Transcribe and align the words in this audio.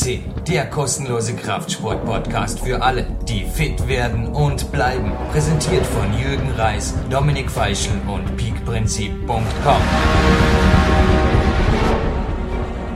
FCC, 0.00 0.20
der 0.48 0.66
kostenlose 0.66 1.34
Kraftsport-Podcast 1.36 2.60
für 2.60 2.82
alle, 2.82 3.06
die 3.28 3.44
fit 3.44 3.86
werden 3.88 4.28
und 4.28 4.72
bleiben. 4.72 5.12
Präsentiert 5.30 5.84
von 5.86 6.06
Jürgen 6.18 6.50
Reis, 6.56 6.94
Dominik 7.10 7.50
Feischl 7.50 7.92
und 8.08 8.36
peakprinzip.com. 8.36 9.82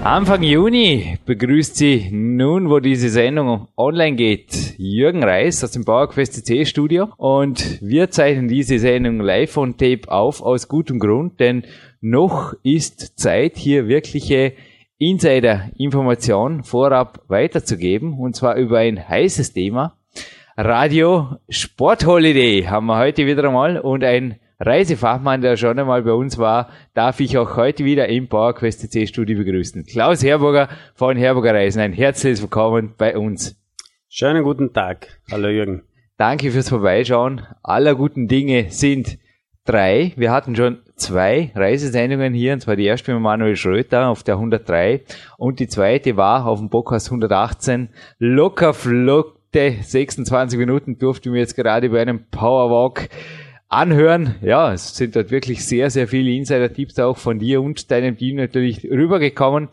Anfang 0.02 0.42
Juni 0.42 1.18
begrüßt 1.24 1.76
Sie 1.76 2.10
nun, 2.10 2.68
wo 2.68 2.78
diese 2.78 3.08
Sendung 3.08 3.68
online 3.76 4.16
geht, 4.16 4.74
Jürgen 4.76 5.24
Reis 5.24 5.64
aus 5.64 5.70
dem 5.70 5.84
PowerQuest 5.84 6.34
CC 6.34 6.66
Studio 6.66 7.08
und 7.16 7.78
wir 7.80 8.10
zeichnen 8.10 8.48
diese 8.48 8.78
Sendung 8.78 9.20
live 9.20 9.56
on 9.56 9.76
Tape 9.78 10.10
auf 10.10 10.42
aus 10.42 10.68
gutem 10.68 10.98
Grund, 10.98 11.40
denn 11.40 11.64
noch 12.02 12.52
ist 12.62 13.18
Zeit, 13.18 13.56
hier 13.56 13.88
wirkliche 13.88 14.52
Insider-Information 14.98 16.62
vorab 16.62 17.22
weiterzugeben 17.28 18.18
und 18.18 18.36
zwar 18.36 18.56
über 18.56 18.78
ein 18.78 19.08
heißes 19.08 19.52
Thema. 19.52 19.96
Radio 20.56 21.36
Sport 21.48 22.06
Holiday 22.06 22.62
haben 22.62 22.86
wir 22.86 22.98
heute 22.98 23.26
wieder 23.26 23.44
einmal 23.44 23.78
und 23.78 24.04
ein 24.04 24.38
Reisefachmann, 24.60 25.40
der 25.40 25.56
schon 25.56 25.78
einmal 25.78 26.02
bei 26.02 26.12
uns 26.12 26.38
war, 26.38 26.70
darf 26.94 27.18
ich 27.18 27.36
auch 27.36 27.56
heute 27.56 27.84
wieder 27.84 28.08
im 28.08 28.28
PowerQuest 28.28 28.80
CC 28.80 29.06
Studio 29.08 29.38
begrüßen. 29.38 29.84
Klaus 29.84 30.22
Herburger 30.22 30.68
von 30.94 31.16
Herburger 31.16 31.54
Reisen. 31.54 31.80
Ein 31.80 31.92
herzliches 31.92 32.40
Willkommen 32.40 32.94
bei 32.96 33.16
uns. 33.18 33.56
Schönen 34.08 34.44
guten 34.44 34.72
Tag. 34.72 35.20
Hallo 35.30 35.48
Jürgen. 35.48 35.82
Danke 36.16 36.52
fürs 36.52 36.68
Vorbeischauen. 36.68 37.42
Aller 37.64 37.96
guten 37.96 38.28
Dinge 38.28 38.70
sind 38.70 39.18
drei. 39.64 40.12
Wir 40.16 40.30
hatten 40.30 40.54
schon 40.54 40.78
zwei 40.96 41.50
Reisesendungen 41.54 42.34
hier, 42.34 42.52
und 42.52 42.60
zwar 42.60 42.76
die 42.76 42.84
erste 42.84 43.12
mit 43.12 43.22
Manuel 43.22 43.56
Schröter 43.56 44.08
auf 44.08 44.22
der 44.22 44.34
103 44.34 45.02
und 45.38 45.58
die 45.58 45.68
zweite 45.68 46.16
war 46.16 46.46
auf 46.46 46.58
dem 46.58 46.68
Bockhaus 46.68 47.06
118. 47.06 47.88
Locker 48.18 48.74
flotte 48.74 49.74
26 49.80 50.58
Minuten 50.58 50.98
durfte 50.98 51.30
mir 51.30 51.38
jetzt 51.38 51.56
gerade 51.56 51.88
bei 51.88 52.02
einem 52.02 52.26
Powerwalk 52.30 53.08
anhören. 53.68 54.36
Ja, 54.40 54.72
es 54.72 54.96
sind 54.96 55.16
dort 55.16 55.30
wirklich 55.30 55.64
sehr, 55.66 55.90
sehr 55.90 56.06
viele 56.08 56.30
Insider-Tipps 56.30 56.98
auch 56.98 57.16
von 57.16 57.38
dir 57.38 57.60
und 57.60 57.90
deinem 57.90 58.16
Team 58.16 58.36
natürlich 58.36 58.84
rübergekommen. 58.84 59.68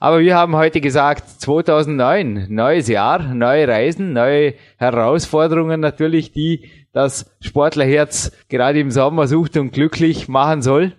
Aber 0.00 0.20
wir 0.20 0.36
haben 0.36 0.56
heute 0.56 0.80
gesagt, 0.80 1.28
2009, 1.40 2.46
neues 2.50 2.88
Jahr, 2.88 3.34
neue 3.34 3.66
Reisen, 3.66 4.12
neue 4.12 4.54
Herausforderungen 4.76 5.80
natürlich, 5.80 6.32
die 6.32 6.68
das 6.96 7.30
Sportlerherz 7.42 8.32
gerade 8.48 8.80
im 8.80 8.90
Sommer 8.90 9.26
sucht 9.26 9.58
und 9.58 9.70
glücklich 9.70 10.28
machen 10.28 10.62
soll. 10.62 10.92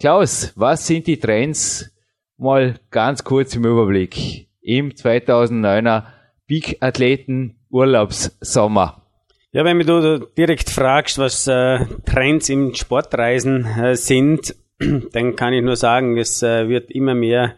Klaus, 0.00 0.50
was 0.56 0.86
sind 0.86 1.06
die 1.06 1.20
Trends? 1.20 1.90
Mal 2.38 2.76
ganz 2.90 3.22
kurz 3.22 3.54
im 3.54 3.66
Überblick 3.66 4.48
im 4.62 4.92
2009er 4.92 6.04
Big 6.46 6.78
Athleten 6.80 7.56
Urlaubssommer. 7.68 9.02
Ja, 9.52 9.66
wenn 9.66 9.78
du 9.80 10.26
direkt 10.38 10.70
fragst, 10.70 11.18
was 11.18 11.46
äh, 11.46 11.80
Trends 12.06 12.48
im 12.48 12.74
Sportreisen 12.74 13.66
äh, 13.66 13.94
sind, 13.94 14.56
dann 15.12 15.36
kann 15.36 15.52
ich 15.52 15.62
nur 15.62 15.76
sagen, 15.76 16.16
es 16.16 16.42
äh, 16.42 16.66
wird 16.68 16.90
immer 16.90 17.14
mehr 17.14 17.54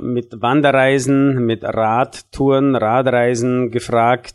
mit 0.00 0.42
Wanderreisen, 0.42 1.46
mit 1.46 1.62
Radtouren, 1.62 2.74
Radreisen 2.74 3.70
gefragt. 3.70 4.34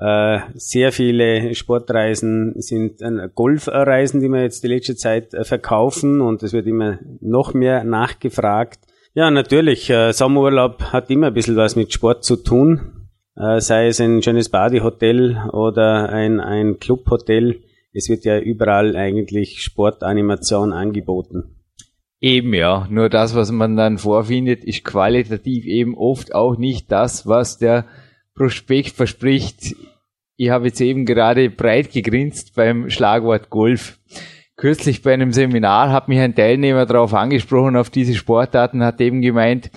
Äh, 0.00 0.40
sehr 0.54 0.92
viele 0.92 1.54
Sportreisen 1.54 2.54
sind 2.56 3.02
äh, 3.02 3.28
Golfreisen, 3.34 4.20
die 4.20 4.28
wir 4.28 4.42
jetzt 4.42 4.64
die 4.64 4.68
letzte 4.68 4.96
Zeit 4.96 5.36
verkaufen 5.42 6.20
und 6.20 6.42
es 6.42 6.52
wird 6.52 6.66
immer 6.66 6.98
noch 7.20 7.52
mehr 7.52 7.84
nachgefragt. 7.84 8.80
Ja, 9.12 9.30
natürlich, 9.30 9.92
Sommerurlaub 10.12 10.92
hat 10.92 11.10
immer 11.10 11.26
ein 11.26 11.34
bisschen 11.34 11.56
was 11.56 11.74
mit 11.74 11.92
Sport 11.92 12.24
zu 12.24 12.36
tun. 12.36 13.00
Äh, 13.36 13.60
sei 13.60 13.86
es 13.86 14.00
ein 14.00 14.22
schönes 14.22 14.48
Badehotel 14.48 15.38
oder 15.52 16.10
ein, 16.10 16.40
ein 16.40 16.78
Clubhotel. 16.78 17.62
Es 17.92 18.08
wird 18.08 18.24
ja 18.24 18.38
überall 18.38 18.96
eigentlich 18.96 19.62
Sportanimation 19.62 20.72
angeboten. 20.72 21.56
Eben 22.20 22.52
ja, 22.52 22.86
nur 22.90 23.08
das, 23.08 23.34
was 23.34 23.50
man 23.50 23.76
dann 23.76 23.96
vorfindet, 23.96 24.62
ist 24.64 24.84
qualitativ 24.84 25.64
eben 25.64 25.96
oft 25.96 26.34
auch 26.34 26.58
nicht 26.58 26.92
das, 26.92 27.26
was 27.26 27.56
der 27.56 27.86
Prospekt 28.34 28.90
verspricht. 28.90 29.74
Ich 30.42 30.48
habe 30.48 30.68
jetzt 30.68 30.80
eben 30.80 31.04
gerade 31.04 31.50
breit 31.50 31.92
gegrinst 31.92 32.54
beim 32.54 32.88
Schlagwort 32.88 33.50
Golf. 33.50 33.98
Kürzlich 34.56 35.02
bei 35.02 35.12
einem 35.12 35.32
Seminar 35.32 35.92
hat 35.92 36.08
mich 36.08 36.18
ein 36.18 36.34
Teilnehmer 36.34 36.86
darauf 36.86 37.12
angesprochen, 37.12 37.76
auf 37.76 37.90
diese 37.90 38.14
Sportarten, 38.14 38.82
hat 38.82 39.02
eben 39.02 39.20
gemeint, 39.20 39.70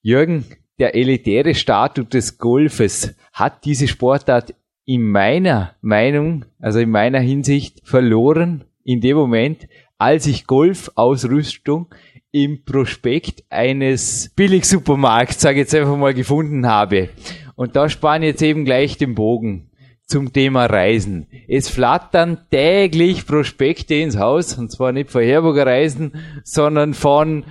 Jürgen, 0.00 0.46
der 0.78 0.94
elitäre 0.94 1.54
Status 1.54 2.08
des 2.08 2.38
Golfes 2.38 3.14
hat 3.34 3.66
diese 3.66 3.88
Sportart 3.88 4.54
in 4.86 5.02
meiner 5.02 5.74
Meinung, 5.82 6.46
also 6.60 6.78
in 6.78 6.88
meiner 6.88 7.20
Hinsicht 7.20 7.86
verloren 7.86 8.64
in 8.84 9.02
dem 9.02 9.18
Moment, 9.18 9.68
als 9.98 10.26
ich 10.26 10.46
Golfausrüstung 10.46 11.94
im 12.32 12.64
Prospekt 12.64 13.44
eines 13.50 14.32
Billigsupermarkts, 14.34 15.42
sage 15.42 15.56
ich 15.56 15.64
jetzt 15.64 15.74
einfach 15.74 15.98
mal, 15.98 16.14
gefunden 16.14 16.66
habe. 16.66 17.10
Und 17.54 17.76
da 17.76 17.90
spann 17.90 18.22
jetzt 18.22 18.40
eben 18.40 18.64
gleich 18.64 18.96
den 18.96 19.14
Bogen 19.14 19.72
zum 20.06 20.32
Thema 20.32 20.66
Reisen. 20.66 21.26
Es 21.48 21.68
flattern 21.68 22.38
täglich 22.50 23.26
Prospekte 23.26 23.94
ins 23.96 24.16
Haus, 24.16 24.56
und 24.56 24.70
zwar 24.70 24.92
nicht 24.92 25.10
von 25.10 25.22
Herburger 25.22 25.66
Reisen, 25.66 26.12
sondern 26.44 26.94
von 26.94 27.44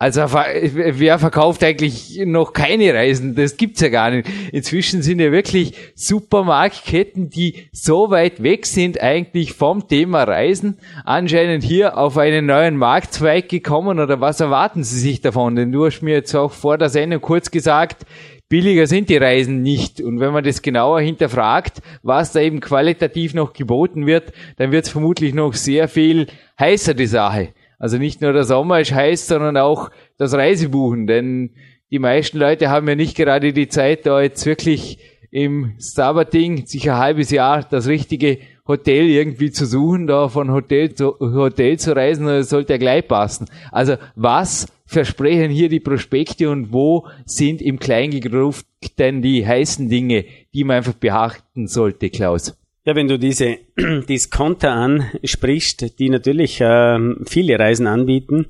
also 0.00 0.20
wer 0.30 1.18
verkauft 1.18 1.64
eigentlich 1.64 2.20
noch 2.24 2.52
keine 2.52 2.94
Reisen? 2.94 3.34
Das 3.34 3.56
gibt's 3.56 3.80
ja 3.80 3.88
gar 3.88 4.12
nicht. 4.12 4.28
Inzwischen 4.52 5.02
sind 5.02 5.18
ja 5.18 5.32
wirklich 5.32 5.72
Supermarktketten, 5.96 7.30
die 7.30 7.68
so 7.72 8.08
weit 8.10 8.40
weg 8.40 8.64
sind 8.66 9.00
eigentlich 9.00 9.54
vom 9.54 9.88
Thema 9.88 10.22
Reisen, 10.22 10.78
anscheinend 11.04 11.64
hier 11.64 11.98
auf 11.98 12.16
einen 12.16 12.46
neuen 12.46 12.76
Marktzweig 12.76 13.48
gekommen 13.48 13.98
oder 13.98 14.20
was 14.20 14.38
erwarten 14.38 14.84
Sie 14.84 15.00
sich 15.00 15.20
davon? 15.20 15.56
Denn 15.56 15.72
du 15.72 15.86
hast 15.86 16.00
mir 16.00 16.14
jetzt 16.14 16.34
auch 16.36 16.52
vor 16.52 16.78
der 16.78 16.90
Sendung 16.90 17.20
kurz 17.20 17.50
gesagt, 17.50 18.06
billiger 18.48 18.86
sind 18.86 19.08
die 19.08 19.16
Reisen 19.16 19.62
nicht. 19.62 20.00
Und 20.00 20.20
wenn 20.20 20.32
man 20.32 20.44
das 20.44 20.62
genauer 20.62 21.00
hinterfragt, 21.00 21.82
was 22.02 22.32
da 22.32 22.40
eben 22.40 22.60
qualitativ 22.60 23.34
noch 23.34 23.52
geboten 23.52 24.06
wird, 24.06 24.32
dann 24.56 24.72
wird 24.72 24.86
es 24.86 24.90
vermutlich 24.90 25.34
noch 25.34 25.54
sehr 25.54 25.88
viel 25.88 26.26
heißer 26.58 26.94
die 26.94 27.06
Sache. 27.06 27.50
Also 27.78 27.98
nicht 27.98 28.20
nur 28.20 28.32
der 28.32 28.44
Sommer 28.44 28.80
ist 28.80 28.92
heiß, 28.92 29.26
sondern 29.28 29.56
auch 29.56 29.90
das 30.16 30.34
Reisebuchen, 30.34 31.06
denn 31.06 31.50
die 31.90 31.98
meisten 31.98 32.38
Leute 32.38 32.70
haben 32.70 32.88
ja 32.88 32.96
nicht 32.96 33.16
gerade 33.16 33.52
die 33.52 33.68
Zeit, 33.68 34.04
da 34.04 34.20
jetzt 34.20 34.44
wirklich 34.44 34.98
im 35.30 35.74
Sabbating 35.78 36.66
sich 36.66 36.90
ein 36.90 36.98
halbes 36.98 37.30
Jahr 37.30 37.62
das 37.62 37.86
richtige 37.86 38.38
Hotel 38.68 39.08
irgendwie 39.08 39.50
zu 39.50 39.66
suchen, 39.66 40.06
da 40.06 40.28
von 40.28 40.52
Hotel 40.52 40.94
zu 40.94 41.18
Hotel 41.18 41.78
zu 41.78 41.96
reisen, 41.96 42.26
das 42.26 42.50
sollte 42.50 42.74
ja 42.74 42.78
gleich 42.78 43.08
passen. 43.08 43.46
Also 43.72 43.96
was 44.14 44.66
versprechen 44.84 45.50
hier 45.50 45.68
die 45.68 45.80
Prospekte 45.80 46.50
und 46.50 46.72
wo 46.72 47.06
sind 47.24 47.60
im 47.62 47.78
Kleingegruft 47.78 48.66
denn 48.98 49.22
die 49.22 49.46
heißen 49.46 49.88
Dinge, 49.88 50.24
die 50.54 50.64
man 50.64 50.76
einfach 50.76 50.94
beachten 50.94 51.66
sollte, 51.66 52.10
Klaus? 52.10 52.56
Ja, 52.84 52.94
wenn 52.94 53.08
du 53.08 53.18
diese 53.18 53.58
Discounter 54.08 54.72
ansprichst, 54.72 55.98
die 55.98 56.08
natürlich 56.08 56.60
äh, 56.60 56.98
viele 57.26 57.58
Reisen 57.58 57.86
anbieten, 57.86 58.46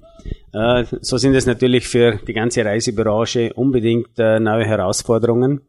äh, 0.53 0.85
so 1.01 1.17
sind 1.17 1.35
es 1.35 1.47
natürlich 1.47 1.89
für 1.89 2.21
die 2.27 2.35
ganze 2.35 2.65
Reisebranche 2.65 3.53
unbedingt 3.55 4.19
äh, 4.19 4.39
neue 4.39 4.65
Herausforderungen. 4.65 5.63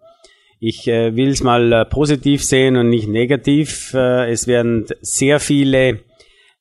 Ich 0.60 0.88
äh, 0.88 1.16
will 1.16 1.30
es 1.30 1.42
mal 1.42 1.72
äh, 1.72 1.86
positiv 1.86 2.44
sehen 2.44 2.76
und 2.76 2.90
nicht 2.90 3.08
negativ. 3.08 3.94
Äh, 3.94 4.32
es 4.32 4.48
werden 4.48 4.86
sehr 5.02 5.40
viele 5.40 6.00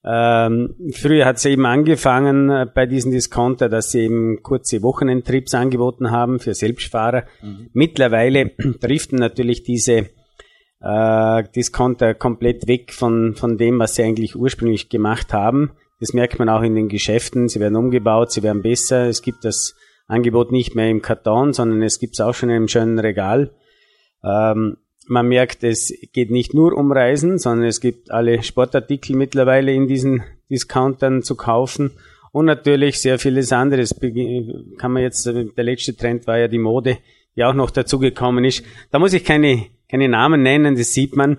ähm, 0.05 0.75
früher 0.95 1.27
hat 1.27 1.37
es 1.37 1.45
eben 1.45 1.67
angefangen 1.67 2.51
äh, 2.51 2.67
bei 2.73 2.87
diesen 2.87 3.11
Discounter, 3.11 3.69
dass 3.69 3.91
sie 3.91 4.03
eben 4.03 4.43
kurze 4.43 4.83
Wochenendtrips 4.83 5.55
angeboten 5.55 6.11
haben 6.11 6.39
für 6.39 6.55
Selbstfahrer. 6.55 7.25
Mhm. 7.43 7.71
Mittlerweile 7.73 8.51
driften 8.81 9.19
natürlich 9.19 9.65
diese 9.65 10.09
äh, 10.81 11.45
Discounter 11.55 12.15
komplett 12.15 12.69
weg 12.69 12.93
von, 12.93 13.35
von 13.35 13.59
dem, 13.59 13.79
was 13.81 13.97
sie 13.97 14.05
eigentlich 14.05 14.37
ursprünglich 14.37 14.89
gemacht 14.89 15.33
haben. 15.33 15.73
Das 16.01 16.13
merkt 16.13 16.39
man 16.39 16.49
auch 16.49 16.63
in 16.63 16.77
den 16.77 16.89
Geschäften. 16.89 17.49
Sie 17.49 17.59
werden 17.59 17.77
umgebaut, 17.77 18.31
sie 18.31 18.45
werden 18.45 18.63
besser. 18.63 19.09
Es 19.09 19.21
gibt 19.21 19.45
das 19.45 19.75
Angebot 20.07 20.53
nicht 20.53 20.77
mehr 20.77 20.89
im 20.89 21.03
Karton, 21.03 21.53
sondern 21.53 21.83
es 21.83 21.99
gibt 21.99 22.15
es 22.15 22.21
auch 22.21 22.35
schon 22.35 22.51
in 22.51 22.57
einem 22.57 22.69
schönen 22.69 23.01
Regal. 23.01 23.51
Ähm, 24.25 24.77
man 25.07 25.29
merkt, 25.29 25.65
es 25.65 25.93
geht 26.13 26.31
nicht 26.31 26.53
nur 26.55 26.77
um 26.77 26.93
Reisen, 26.93 27.39
sondern 27.39 27.67
es 27.67 27.81
gibt 27.81 28.11
alle 28.11 28.43
Sportartikel 28.43 29.17
mittlerweile 29.17 29.73
in 29.73 29.89
diesen 29.89 30.23
Discountern 30.51 31.23
zu 31.23 31.35
kaufen. 31.35 31.93
Und 32.31 32.45
natürlich 32.45 33.01
sehr 33.01 33.19
vieles 33.19 33.53
anderes. 33.53 33.99
Kann 34.79 34.93
man 34.93 35.03
jetzt, 35.03 35.25
der 35.27 35.65
letzte 35.65 35.97
Trend 35.97 36.27
war 36.27 36.39
ja 36.39 36.47
die 36.47 36.59
Mode, 36.59 36.99
die 37.37 37.45
auch 37.45 37.55
noch 37.55 37.71
dazugekommen 37.71 38.45
ist. 38.45 38.63
Da 38.91 38.99
muss 38.99 39.15
ich 39.15 39.25
keine 39.25 39.67
keine 39.91 40.09
Namen 40.09 40.43
nennen, 40.43 40.77
das 40.77 40.93
sieht 40.93 41.17
man. 41.17 41.39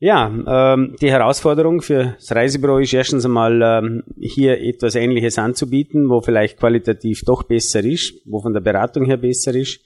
Ja, 0.00 0.28
ähm, 0.28 0.96
die 1.00 1.10
Herausforderung 1.10 1.82
für 1.82 2.16
das 2.18 2.32
Reisebüro 2.32 2.78
ist 2.78 2.92
erstens 2.92 3.24
einmal 3.24 3.60
ähm, 3.62 4.04
hier 4.20 4.60
etwas 4.60 4.94
Ähnliches 4.94 5.38
anzubieten, 5.38 6.08
wo 6.08 6.20
vielleicht 6.20 6.58
qualitativ 6.58 7.22
doch 7.24 7.42
besser 7.42 7.84
ist, 7.84 8.14
wo 8.24 8.40
von 8.40 8.52
der 8.52 8.60
Beratung 8.60 9.06
her 9.06 9.16
besser 9.16 9.54
ist. 9.54 9.80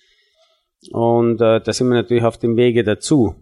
Und 0.91 1.41
äh, 1.41 1.61
da 1.61 1.73
sind 1.73 1.89
wir 1.89 1.95
natürlich 1.95 2.25
auf 2.25 2.39
dem 2.39 2.57
Wege 2.57 2.83
dazu. 2.83 3.35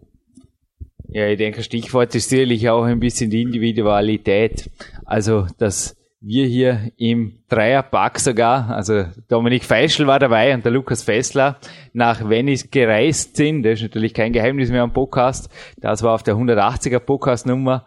Ja, 1.08 1.26
ich 1.26 1.38
denke, 1.38 1.62
Stichwort 1.62 2.14
ist 2.14 2.28
sicherlich 2.28 2.68
auch 2.68 2.84
ein 2.84 3.00
bisschen 3.00 3.30
die 3.30 3.42
Individualität. 3.42 4.70
Also, 5.04 5.46
dass 5.58 5.96
wir 6.20 6.46
hier 6.46 6.92
im 6.98 7.38
Dreierpack 7.48 8.20
sogar, 8.20 8.68
also 8.70 9.06
Dominik 9.28 9.64
Feischl 9.64 10.06
war 10.06 10.18
dabei 10.18 10.52
und 10.52 10.64
der 10.64 10.70
Lukas 10.70 11.02
Fessler 11.02 11.58
nach 11.94 12.28
Venice 12.28 12.70
gereist 12.70 13.36
sind. 13.36 13.62
Das 13.62 13.78
ist 13.78 13.82
natürlich 13.82 14.12
kein 14.12 14.32
Geheimnis 14.32 14.70
mehr 14.70 14.82
am 14.82 14.92
Podcast. 14.92 15.48
Das 15.78 16.02
war 16.02 16.14
auf 16.14 16.22
der 16.22 16.34
180er 16.36 16.98
Podcast-Nummer 16.98 17.86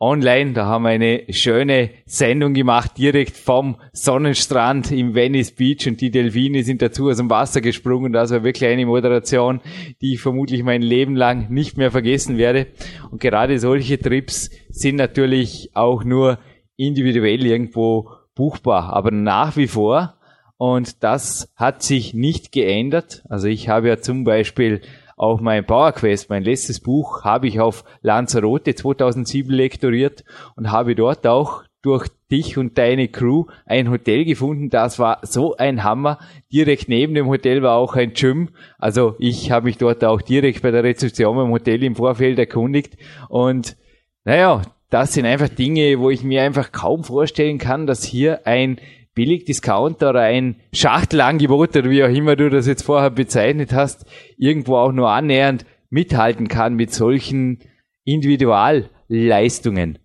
online. 0.00 0.52
Da 0.52 0.66
haben 0.66 0.84
wir 0.84 0.90
eine 0.90 1.24
schöne 1.30 1.90
Sendung 2.06 2.54
gemacht, 2.54 2.92
direkt 2.98 3.36
vom 3.36 3.76
Sonnenstrand 3.92 4.92
im 4.92 5.14
Venice 5.14 5.52
Beach 5.52 5.86
und 5.86 6.00
die 6.00 6.10
Delfine 6.10 6.62
sind 6.62 6.82
dazu 6.82 7.08
aus 7.08 7.16
dem 7.16 7.30
Wasser 7.30 7.60
gesprungen. 7.60 8.12
Das 8.12 8.30
war 8.30 8.44
wirklich 8.44 8.70
eine 8.70 8.86
Moderation, 8.86 9.60
die 10.00 10.14
ich 10.14 10.20
vermutlich 10.20 10.62
mein 10.62 10.82
Leben 10.82 11.16
lang 11.16 11.50
nicht 11.50 11.76
mehr 11.76 11.90
vergessen 11.90 12.38
werde. 12.38 12.68
Und 13.10 13.20
gerade 13.20 13.58
solche 13.58 13.98
Trips 13.98 14.50
sind 14.68 14.96
natürlich 14.96 15.70
auch 15.74 16.04
nur 16.04 16.38
individuell 16.76 17.44
irgendwo 17.44 18.10
buchbar, 18.34 18.92
aber 18.92 19.10
nach 19.10 19.56
wie 19.56 19.66
vor. 19.66 20.14
Und 20.56 21.04
das 21.04 21.52
hat 21.56 21.82
sich 21.82 22.14
nicht 22.14 22.50
geändert. 22.50 23.22
Also 23.28 23.46
ich 23.46 23.68
habe 23.68 23.88
ja 23.88 23.98
zum 23.98 24.24
Beispiel 24.24 24.80
auch 25.18 25.40
mein 25.40 25.66
PowerQuest, 25.66 26.30
mein 26.30 26.44
letztes 26.44 26.80
Buch, 26.80 27.24
habe 27.24 27.48
ich 27.48 27.60
auf 27.60 27.84
Lanzarote 28.02 28.74
2007 28.74 29.52
lektoriert 29.52 30.24
und 30.56 30.70
habe 30.70 30.94
dort 30.94 31.26
auch 31.26 31.64
durch 31.82 32.08
dich 32.30 32.58
und 32.58 32.76
deine 32.76 33.08
Crew 33.08 33.46
ein 33.64 33.90
Hotel 33.90 34.24
gefunden. 34.24 34.68
Das 34.68 34.98
war 34.98 35.20
so 35.22 35.56
ein 35.56 35.84
Hammer. 35.84 36.18
Direkt 36.52 36.88
neben 36.88 37.14
dem 37.14 37.28
Hotel 37.28 37.62
war 37.62 37.76
auch 37.76 37.94
ein 37.94 38.12
Gym. 38.12 38.50
Also 38.78 39.14
ich 39.18 39.50
habe 39.50 39.66
mich 39.66 39.78
dort 39.78 40.04
auch 40.04 40.20
direkt 40.20 40.62
bei 40.62 40.70
der 40.70 40.84
Rezeption 40.84 41.38
im 41.38 41.52
Hotel 41.52 41.82
im 41.82 41.96
Vorfeld 41.96 42.38
erkundigt. 42.38 42.96
Und 43.28 43.76
naja, 44.24 44.62
das 44.90 45.14
sind 45.14 45.26
einfach 45.26 45.48
Dinge, 45.48 45.98
wo 45.98 46.10
ich 46.10 46.22
mir 46.24 46.42
einfach 46.42 46.72
kaum 46.72 47.04
vorstellen 47.04 47.58
kann, 47.58 47.86
dass 47.86 48.04
hier 48.04 48.46
ein 48.46 48.78
Billig-Discounter 49.18 50.10
oder 50.10 50.20
ein 50.20 50.60
Schachtelangebot 50.72 51.76
oder 51.76 51.90
wie 51.90 52.04
auch 52.04 52.08
immer 52.08 52.36
du 52.36 52.50
das 52.50 52.68
jetzt 52.68 52.84
vorher 52.84 53.10
bezeichnet 53.10 53.72
hast, 53.72 54.06
irgendwo 54.36 54.76
auch 54.76 54.92
nur 54.92 55.10
annähernd 55.10 55.66
mithalten 55.90 56.46
kann 56.46 56.74
mit 56.74 56.94
solchen 56.94 57.58
Individualleistungen. 58.04 59.98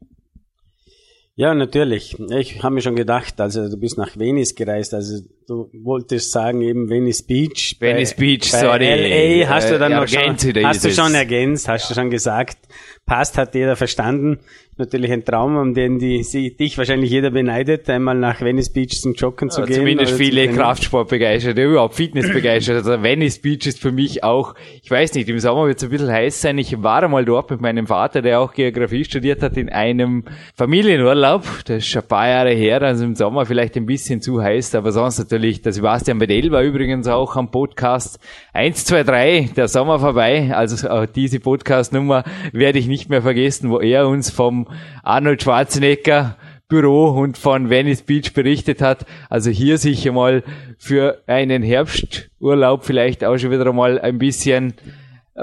Ja, 1.35 1.53
natürlich. 1.53 2.17
Ich 2.31 2.63
habe 2.63 2.73
mir 2.73 2.81
schon 2.81 2.95
gedacht, 2.95 3.39
also 3.39 3.69
du 3.69 3.77
bist 3.77 3.99
nach 3.99 4.17
Venice 4.17 4.55
gereist, 4.55 4.95
also 4.95 5.23
du 5.47 5.69
wolltest 5.73 6.31
sagen 6.31 6.61
eben 6.61 6.89
Venice 6.89 7.23
Beach. 7.23 7.77
Venice 7.79 8.13
bei, 8.13 8.19
Beach, 8.19 8.51
bei 8.51 8.59
sorry. 8.59 9.41
LA 9.41 9.49
hast 9.49 9.69
du 9.69 9.79
dann 9.79 9.91
äh, 9.91 9.95
noch 9.95 10.07
schon, 10.07 10.65
hast 10.65 10.85
du 10.85 10.91
schon 10.91 11.13
ergänzt, 11.13 11.67
hast 11.67 11.89
du 11.89 11.93
schon 11.93 12.09
gesagt. 12.09 12.57
Passt, 13.05 13.37
hat 13.37 13.53
jeder 13.55 13.75
verstanden 13.75 14.39
natürlich 14.77 15.11
ein 15.11 15.23
Traum, 15.23 15.55
um 15.57 15.73
den 15.73 15.99
die, 15.99 16.23
sie, 16.23 16.55
dich 16.55 16.77
wahrscheinlich 16.77 17.11
jeder 17.11 17.31
beneidet, 17.31 17.89
einmal 17.89 18.15
nach 18.15 18.41
Venice 18.41 18.71
Beach 18.71 18.99
zum 19.01 19.13
Joggen 19.13 19.49
zu 19.49 19.61
ja, 19.61 19.67
gehen. 19.67 19.77
Zumindest 19.77 20.13
viele 20.13 20.47
Kraftsportbegeisterte, 20.49 21.63
überhaupt 21.63 21.95
Fitnessbegeisterte. 21.95 22.77
Also 22.91 23.03
Venice 23.03 23.39
Beach 23.39 23.65
ist 23.67 23.79
für 23.79 23.91
mich 23.91 24.23
auch, 24.23 24.55
ich 24.81 24.89
weiß 24.89 25.13
nicht, 25.13 25.29
im 25.29 25.39
Sommer 25.39 25.67
wird 25.67 25.77
es 25.77 25.83
ein 25.83 25.89
bisschen 25.89 26.11
heiß 26.11 26.41
sein. 26.41 26.57
Ich 26.57 26.81
war 26.81 27.03
einmal 27.03 27.25
dort 27.25 27.51
mit 27.51 27.61
meinem 27.61 27.87
Vater, 27.87 28.21
der 28.21 28.39
auch 28.39 28.53
Geografie 28.53 29.03
studiert 29.05 29.41
hat, 29.41 29.57
in 29.57 29.69
einem 29.69 30.23
Familienurlaub. 30.55 31.43
Das 31.65 31.77
ist 31.77 31.87
schon 31.87 32.01
ein 32.01 32.07
paar 32.07 32.27
Jahre 32.27 32.51
her, 32.51 32.81
also 32.81 33.03
im 33.03 33.15
Sommer 33.15 33.45
vielleicht 33.45 33.75
ein 33.77 33.85
bisschen 33.85 34.21
zu 34.21 34.41
heiß, 34.41 34.75
aber 34.75 34.91
sonst 34.91 35.19
natürlich, 35.33 35.63
der 35.63 35.73
Sebastian 35.73 36.19
Bedell 36.19 36.51
war 36.51 36.61
übrigens 36.61 37.07
auch 37.07 37.35
am 37.35 37.49
Podcast. 37.49 38.19
Eins, 38.53 38.85
zwei, 38.85 39.01
drei, 39.01 39.49
der 39.55 39.67
Sommer 39.67 39.97
vorbei. 39.97 40.51
Also 40.53 40.87
auch 40.87 41.07
diese 41.07 41.39
Podcast-Nummer 41.39 42.23
werde 42.51 42.77
ich 42.77 42.85
nicht 42.85 43.09
mehr 43.09 43.23
vergessen, 43.23 43.71
wo 43.71 43.79
er 43.79 44.07
uns 44.07 44.29
vom 44.29 44.67
Arnold 45.01 45.41
Schwarzenegger 45.41 46.37
Büro 46.69 47.07
und 47.07 47.39
von 47.39 47.71
Venice 47.71 48.03
Beach 48.03 48.33
berichtet 48.35 48.79
hat. 48.79 49.07
Also 49.27 49.49
hier 49.49 49.79
sicher 49.79 50.11
mal 50.11 50.43
für 50.77 51.23
einen 51.25 51.63
Herbsturlaub 51.63 52.85
vielleicht 52.85 53.23
auch 53.23 53.39
schon 53.39 53.49
wieder 53.49 53.73
mal 53.73 53.99
ein 53.99 54.19
bisschen 54.19 54.75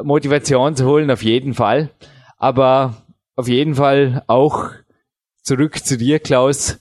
Motivation 0.05 0.77
zu 0.77 0.87
holen, 0.87 1.11
auf 1.11 1.25
jeden 1.25 1.55
Fall. 1.55 1.91
Aber 2.37 2.95
auf 3.35 3.49
jeden 3.49 3.75
Fall 3.75 4.23
auch 4.29 4.71
zurück 5.43 5.85
zu 5.85 5.99
dir, 5.99 6.21
Klaus, 6.21 6.79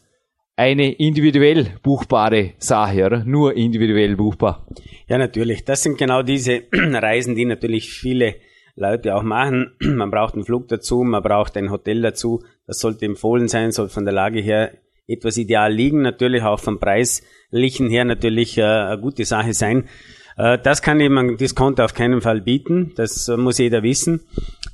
eine 0.59 0.91
individuell 0.91 1.67
buchbare 1.83 2.51
Sache, 2.57 3.05
oder? 3.05 3.23
Nur 3.23 3.55
individuell 3.55 4.17
buchbar. 4.17 4.67
Ja, 5.07 5.17
natürlich. 5.17 5.63
Das 5.63 5.83
sind 5.83 5.97
genau 5.97 6.21
diese 6.21 6.63
Reisen, 6.73 7.35
die 7.35 7.45
natürlich 7.45 7.89
viele 7.89 8.35
Leute 8.75 9.15
auch 9.15 9.23
machen. 9.23 9.71
Man 9.79 10.11
braucht 10.11 10.33
einen 10.33 10.43
Flug 10.43 10.67
dazu, 10.67 11.03
man 11.03 11.23
braucht 11.23 11.55
ein 11.55 11.71
Hotel 11.71 12.01
dazu. 12.01 12.43
Das 12.67 12.79
sollte 12.79 13.05
empfohlen 13.05 13.47
sein, 13.47 13.71
soll 13.71 13.87
von 13.87 14.03
der 14.03 14.13
Lage 14.13 14.41
her 14.41 14.73
etwas 15.07 15.37
ideal 15.37 15.73
liegen. 15.73 16.01
Natürlich 16.01 16.43
auch 16.43 16.59
vom 16.59 16.77
Preislichen 16.77 17.89
her 17.89 18.03
natürlich 18.03 18.57
äh, 18.57 18.63
eine 18.63 18.99
gute 18.99 19.23
Sache 19.23 19.53
sein. 19.53 19.85
Äh, 20.37 20.57
das 20.59 20.81
kann 20.81 20.99
eben 20.99 21.17
ein 21.17 21.37
Discount 21.37 21.79
auf 21.79 21.93
keinen 21.93 22.19
Fall 22.19 22.41
bieten. 22.41 22.91
Das 22.95 23.29
muss 23.29 23.59
jeder 23.59 23.81
wissen. 23.81 24.21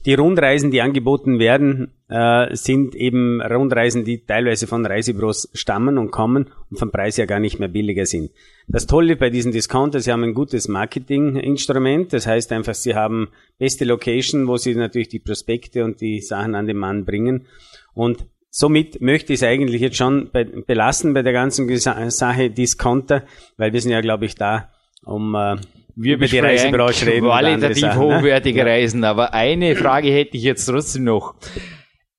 Die 0.05 0.13
Rundreisen, 0.13 0.69
die 0.69 0.81
angeboten 0.81 1.39
werden, 1.39 1.91
äh, 2.09 2.55
sind 2.55 2.93
eben 2.93 3.41
Rundreisen, 3.41 4.05
die 4.05 4.23
teilweise 4.23 4.67
von 4.67 4.85
Reisebüros 4.85 5.49
stammen 5.53 5.97
und 5.97 6.11
kommen 6.11 6.51
und 6.69 6.77
vom 6.77 6.91
Preis 6.91 7.17
ja 7.17 7.25
gar 7.25 7.39
nicht 7.39 7.59
mehr 7.59 7.69
billiger 7.69 8.05
sind. 8.05 8.29
Das 8.67 8.85
Tolle 8.85 9.15
bei 9.15 9.31
diesen 9.31 9.51
Discounters, 9.51 10.03
sie 10.03 10.11
haben 10.11 10.23
ein 10.23 10.35
gutes 10.35 10.67
Marketinginstrument. 10.67 12.13
Das 12.13 12.27
heißt 12.27 12.51
einfach, 12.51 12.75
sie 12.75 12.93
haben 12.93 13.29
beste 13.57 13.83
Location, 13.85 14.47
wo 14.47 14.57
sie 14.57 14.75
natürlich 14.75 15.09
die 15.09 15.19
Prospekte 15.19 15.83
und 15.83 16.01
die 16.01 16.21
Sachen 16.21 16.53
an 16.53 16.67
den 16.67 16.77
Mann 16.77 17.03
bringen. 17.03 17.47
Und 17.95 18.27
somit 18.51 19.01
möchte 19.01 19.33
ich 19.33 19.39
es 19.41 19.47
eigentlich 19.47 19.81
jetzt 19.81 19.97
schon 19.97 20.29
bei, 20.31 20.43
belassen 20.43 21.15
bei 21.15 21.23
der 21.23 21.33
ganzen 21.33 21.67
Sache 22.11 22.51
Discounter, 22.51 23.23
weil 23.57 23.73
wir 23.73 23.81
sind 23.81 23.91
ja, 23.91 24.01
glaube 24.01 24.25
ich, 24.25 24.35
da 24.35 24.69
um 25.03 25.33
äh, 25.33 25.55
wir 25.95 26.15
über 26.15 26.27
die 26.27 26.39
Reisebranche 26.39 27.07
reden. 27.07 27.25
Qualitativ 27.25 27.77
Sachen, 27.79 28.07
ne? 28.07 28.17
hochwertige 28.17 28.63
ne? 28.63 28.69
Reisen. 28.69 29.03
Aber 29.03 29.33
eine 29.33 29.75
Frage 29.75 30.09
hätte 30.09 30.37
ich 30.37 30.43
jetzt 30.43 30.65
trotzdem 30.65 31.05
noch. 31.05 31.35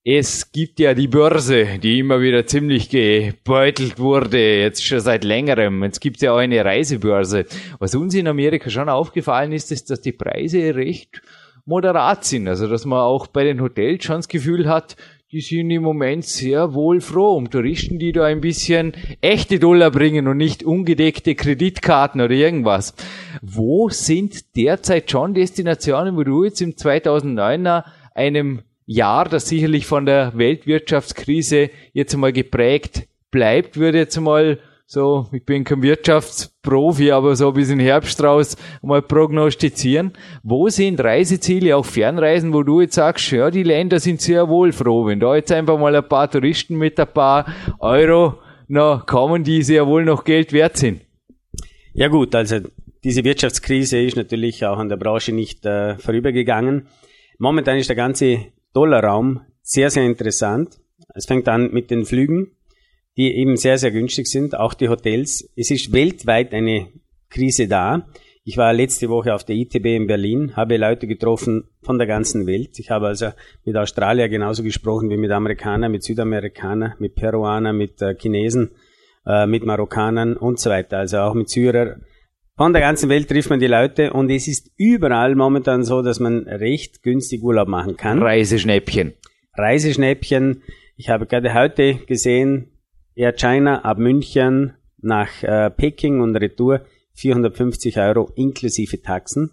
Es 0.08 0.52
gibt 0.52 0.78
ja 0.78 0.94
die 0.94 1.08
Börse, 1.08 1.80
die 1.82 1.98
immer 1.98 2.20
wieder 2.20 2.46
ziemlich 2.46 2.90
gebeutelt 2.90 3.98
wurde, 3.98 4.60
jetzt 4.60 4.84
schon 4.84 5.00
seit 5.00 5.24
längerem. 5.24 5.82
Jetzt 5.82 6.00
gibt 6.00 6.16
es 6.16 6.22
ja 6.22 6.32
auch 6.32 6.38
eine 6.38 6.64
Reisebörse. 6.64 7.44
Was 7.80 7.96
uns 7.96 8.14
in 8.14 8.28
Amerika 8.28 8.70
schon 8.70 8.88
aufgefallen 8.88 9.50
ist, 9.50 9.72
ist, 9.72 9.90
dass 9.90 10.00
die 10.00 10.12
Preise 10.12 10.76
recht 10.76 11.20
moderat 11.64 12.24
sind. 12.24 12.46
Also, 12.46 12.68
dass 12.68 12.84
man 12.84 13.00
auch 13.00 13.26
bei 13.26 13.42
den 13.42 13.60
Hotels 13.60 14.04
schon 14.04 14.18
das 14.18 14.28
Gefühl 14.28 14.68
hat, 14.68 14.96
die 15.32 15.40
sind 15.40 15.70
im 15.70 15.82
Moment 15.82 16.24
sehr 16.24 16.72
wohl 16.72 17.00
froh 17.00 17.34
um 17.36 17.50
Touristen, 17.50 17.98
die 17.98 18.12
da 18.12 18.26
ein 18.26 18.40
bisschen 18.40 18.92
echte 19.20 19.58
Dollar 19.58 19.90
bringen 19.90 20.28
und 20.28 20.36
nicht 20.36 20.62
ungedeckte 20.62 21.34
Kreditkarten 21.34 22.20
oder 22.20 22.32
irgendwas. 22.32 22.94
Wo 23.48 23.88
sind 23.90 24.56
derzeit 24.56 25.08
schon 25.08 25.32
Destinationen, 25.32 26.16
wo 26.16 26.24
du 26.24 26.42
jetzt 26.42 26.60
im 26.60 26.72
2009er 26.72 27.84
einem 28.12 28.62
Jahr, 28.86 29.28
das 29.28 29.48
sicherlich 29.48 29.86
von 29.86 30.04
der 30.04 30.36
Weltwirtschaftskrise 30.36 31.70
jetzt 31.92 32.12
einmal 32.12 32.32
geprägt 32.32 33.06
bleibt, 33.30 33.76
würde 33.76 33.98
jetzt 33.98 34.16
einmal 34.16 34.58
so, 34.84 35.28
ich 35.32 35.44
bin 35.44 35.62
kein 35.62 35.82
Wirtschaftsprofi, 35.82 37.12
aber 37.12 37.36
so 37.36 37.52
bis 37.52 37.70
in 37.70 37.78
Herbst 37.78 38.20
raus 38.22 38.56
mal 38.82 39.02
prognostizieren. 39.02 40.12
Wo 40.42 40.68
sind 40.68 41.00
Reiseziele, 41.00 41.76
auch 41.76 41.84
Fernreisen, 41.84 42.52
wo 42.52 42.64
du 42.64 42.80
jetzt 42.80 42.94
sagst, 42.94 43.30
ja, 43.30 43.52
die 43.52 43.62
Länder 43.62 44.00
sind 44.00 44.20
sehr 44.20 44.48
wohl 44.48 44.72
froh, 44.72 45.06
wenn 45.06 45.20
da 45.20 45.36
jetzt 45.36 45.52
einfach 45.52 45.78
mal 45.78 45.94
ein 45.94 46.08
paar 46.08 46.28
Touristen 46.28 46.76
mit 46.76 46.98
ein 46.98 47.12
paar 47.12 47.46
Euro 47.78 48.38
noch 48.66 49.06
kommen, 49.06 49.44
die 49.44 49.62
sehr 49.62 49.86
wohl 49.86 50.04
noch 50.04 50.24
Geld 50.24 50.52
wert 50.52 50.76
sind? 50.76 51.02
Ja 51.92 52.08
gut, 52.08 52.34
also 52.34 52.58
diese 53.06 53.24
Wirtschaftskrise 53.24 53.98
ist 54.02 54.16
natürlich 54.16 54.66
auch 54.66 54.76
an 54.76 54.90
der 54.90 54.96
Branche 54.96 55.32
nicht 55.32 55.64
äh, 55.64 55.96
vorübergegangen. 55.96 56.88
Momentan 57.38 57.78
ist 57.78 57.88
der 57.88 57.96
ganze 57.96 58.52
Dollarraum 58.74 59.40
sehr, 59.62 59.90
sehr 59.90 60.04
interessant. 60.04 60.78
Es 61.14 61.24
fängt 61.24 61.48
an 61.48 61.70
mit 61.72 61.90
den 61.90 62.04
Flügen 62.04 62.50
die 63.16 63.34
eben 63.34 63.56
sehr, 63.56 63.78
sehr 63.78 63.90
günstig 63.90 64.26
sind, 64.26 64.58
auch 64.58 64.74
die 64.74 64.88
Hotels. 64.88 65.48
Es 65.56 65.70
ist 65.70 65.92
weltweit 65.92 66.52
eine 66.52 66.88
Krise 67.30 67.66
da. 67.66 68.06
Ich 68.44 68.56
war 68.56 68.72
letzte 68.72 69.08
Woche 69.08 69.34
auf 69.34 69.42
der 69.42 69.56
ITB 69.56 69.86
in 69.86 70.06
Berlin, 70.06 70.54
habe 70.54 70.76
Leute 70.76 71.06
getroffen 71.06 71.64
von 71.82 71.98
der 71.98 72.06
ganzen 72.06 72.46
Welt. 72.46 72.78
Ich 72.78 72.90
habe 72.90 73.08
also 73.08 73.30
mit 73.64 73.76
Australier 73.76 74.28
genauso 74.28 74.62
gesprochen 74.62 75.10
wie 75.10 75.16
mit 75.16 75.32
Amerikanern, 75.32 75.90
mit 75.90 76.04
Südamerikanern, 76.04 76.94
mit 76.98 77.16
Peruanern, 77.16 77.76
mit 77.76 78.00
äh, 78.02 78.14
Chinesen, 78.14 78.70
äh, 79.26 79.46
mit 79.46 79.64
Marokkanern 79.64 80.36
und 80.36 80.60
so 80.60 80.70
weiter. 80.70 80.98
Also 80.98 81.18
auch 81.18 81.34
mit 81.34 81.48
Syrer. 81.48 81.96
Von 82.58 82.72
der 82.72 82.80
ganzen 82.80 83.10
Welt 83.10 83.28
trifft 83.28 83.50
man 83.50 83.60
die 83.60 83.66
Leute 83.66 84.14
und 84.14 84.30
es 84.30 84.48
ist 84.48 84.70
überall 84.78 85.34
momentan 85.34 85.84
so, 85.84 86.00
dass 86.00 86.20
man 86.20 86.44
recht 86.48 87.02
günstig 87.02 87.42
Urlaub 87.42 87.68
machen 87.68 87.98
kann. 87.98 88.22
Reiseschnäppchen. 88.22 89.12
Reiseschnäppchen. 89.52 90.62
Ich 90.96 91.10
habe 91.10 91.26
gerade 91.26 91.52
heute 91.52 91.96
gesehen, 92.06 92.70
Air 93.14 93.34
China 93.34 93.84
ab 93.84 93.98
München 93.98 94.72
nach 95.02 95.42
äh, 95.42 95.68
Peking 95.68 96.22
und 96.22 96.34
Retour 96.34 96.80
450 97.12 97.98
Euro 97.98 98.32
inklusive 98.36 99.02
Taxen. 99.02 99.50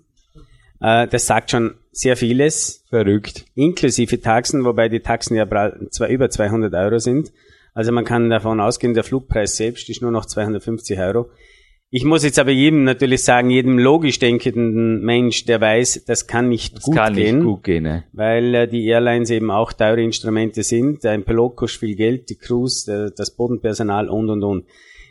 Äh, 0.79 1.09
das 1.09 1.27
sagt 1.27 1.51
schon 1.51 1.73
sehr 1.91 2.15
vieles. 2.15 2.85
Verrückt. 2.89 3.43
Inklusive 3.53 4.21
Taxen, 4.21 4.63
wobei 4.63 4.87
die 4.87 5.01
Taxen 5.01 5.35
ja 5.35 5.45
zwar 5.89 6.07
über 6.07 6.29
200 6.29 6.73
Euro 6.73 6.99
sind. 6.99 7.33
Also 7.73 7.91
man 7.91 8.05
kann 8.05 8.29
davon 8.29 8.61
ausgehen, 8.61 8.93
der 8.93 9.03
Flugpreis 9.03 9.57
selbst 9.57 9.89
ist 9.89 10.01
nur 10.01 10.11
noch 10.11 10.25
250 10.25 10.97
Euro. 10.99 11.29
Ich 11.95 12.05
muss 12.05 12.23
jetzt 12.23 12.39
aber 12.39 12.49
jedem 12.49 12.85
natürlich 12.85 13.23
sagen, 13.23 13.51
jedem 13.51 13.77
logisch 13.77 14.17
denkenden 14.17 15.03
Mensch, 15.03 15.45
der 15.45 15.61
weiß, 15.61 16.05
das 16.07 16.25
kann 16.25 16.49
nicht 16.49 16.75
Das 16.77 16.85
gut 16.85 16.95
kann 16.95 17.13
gehen, 17.13 17.35
nicht 17.35 17.45
gut 17.45 17.63
gehen. 17.63 17.83
Ne? 17.83 18.03
weil 18.13 18.55
äh, 18.55 18.67
die 18.67 18.87
Airlines 18.87 19.29
eben 19.29 19.51
auch 19.51 19.73
teure 19.73 20.01
Instrumente 20.01 20.63
sind. 20.63 21.05
Ein 21.05 21.23
Pilot 21.23 21.55
kostet 21.55 21.81
viel 21.81 21.95
Geld, 21.95 22.31
die 22.31 22.35
Crews, 22.35 22.85
der, 22.85 23.11
das 23.11 23.35
Bodenpersonal 23.35 24.09
und 24.09 24.31
und 24.31 24.43
und. 24.43 24.65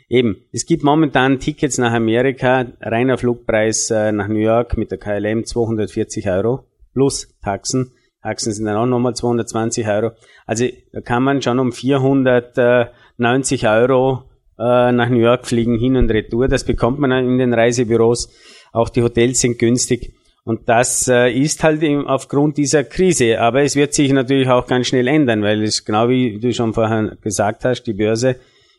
Eben, 0.09 0.43
es 0.51 0.65
gibt 0.65 0.83
momentan 0.83 1.39
Tickets 1.39 1.77
nach 1.77 1.93
Amerika, 1.93 2.65
reiner 2.81 3.17
Flugpreis 3.17 3.89
äh, 3.89 4.11
nach 4.11 4.27
New 4.27 4.39
York 4.39 4.75
mit 4.75 4.91
der 4.91 4.97
KLM 4.97 5.45
240 5.45 6.29
Euro 6.31 6.65
plus 6.91 7.29
Taxen. 7.41 7.93
Taxen 8.21 8.51
sind 8.51 8.65
dann 8.65 8.75
auch 8.75 8.87
nochmal 8.87 9.15
220 9.15 9.87
Euro. 9.87 10.11
Also 10.45 10.65
da 10.91 10.99
kann 10.99 11.23
man 11.23 11.41
schon 11.41 11.59
um 11.59 11.71
490 11.71 13.69
Euro 13.69 14.25
äh, 14.59 14.91
nach 14.91 15.09
New 15.09 15.19
York 15.19 15.47
fliegen, 15.47 15.77
hin 15.77 15.95
und 15.95 16.09
retour. 16.11 16.47
Das 16.47 16.63
bekommt 16.63 16.99
man 16.99 17.11
in 17.11 17.37
den 17.37 17.53
Reisebüros. 17.53 18.29
Auch 18.71 18.89
die 18.89 19.03
Hotels 19.03 19.41
sind 19.41 19.59
günstig. 19.59 20.13
Und 20.45 20.67
das 20.67 21.07
äh, 21.07 21.31
ist 21.31 21.63
halt 21.63 21.81
eben 21.83 22.05
aufgrund 22.05 22.57
dieser 22.57 22.83
Krise. 22.83 23.39
Aber 23.39 23.63
es 23.63 23.75
wird 23.75 23.93
sich 23.93 24.11
natürlich 24.11 24.49
auch 24.49 24.67
ganz 24.67 24.87
schnell 24.87 25.07
ändern, 25.07 25.41
weil 25.41 25.63
es 25.63 25.85
genau 25.85 26.09
wie 26.09 26.39
du 26.39 26.53
schon 26.53 26.73
vorher 26.73 27.15
gesagt 27.21 27.63
hast, 27.63 27.83
die 27.83 27.93
Börse 27.93 28.35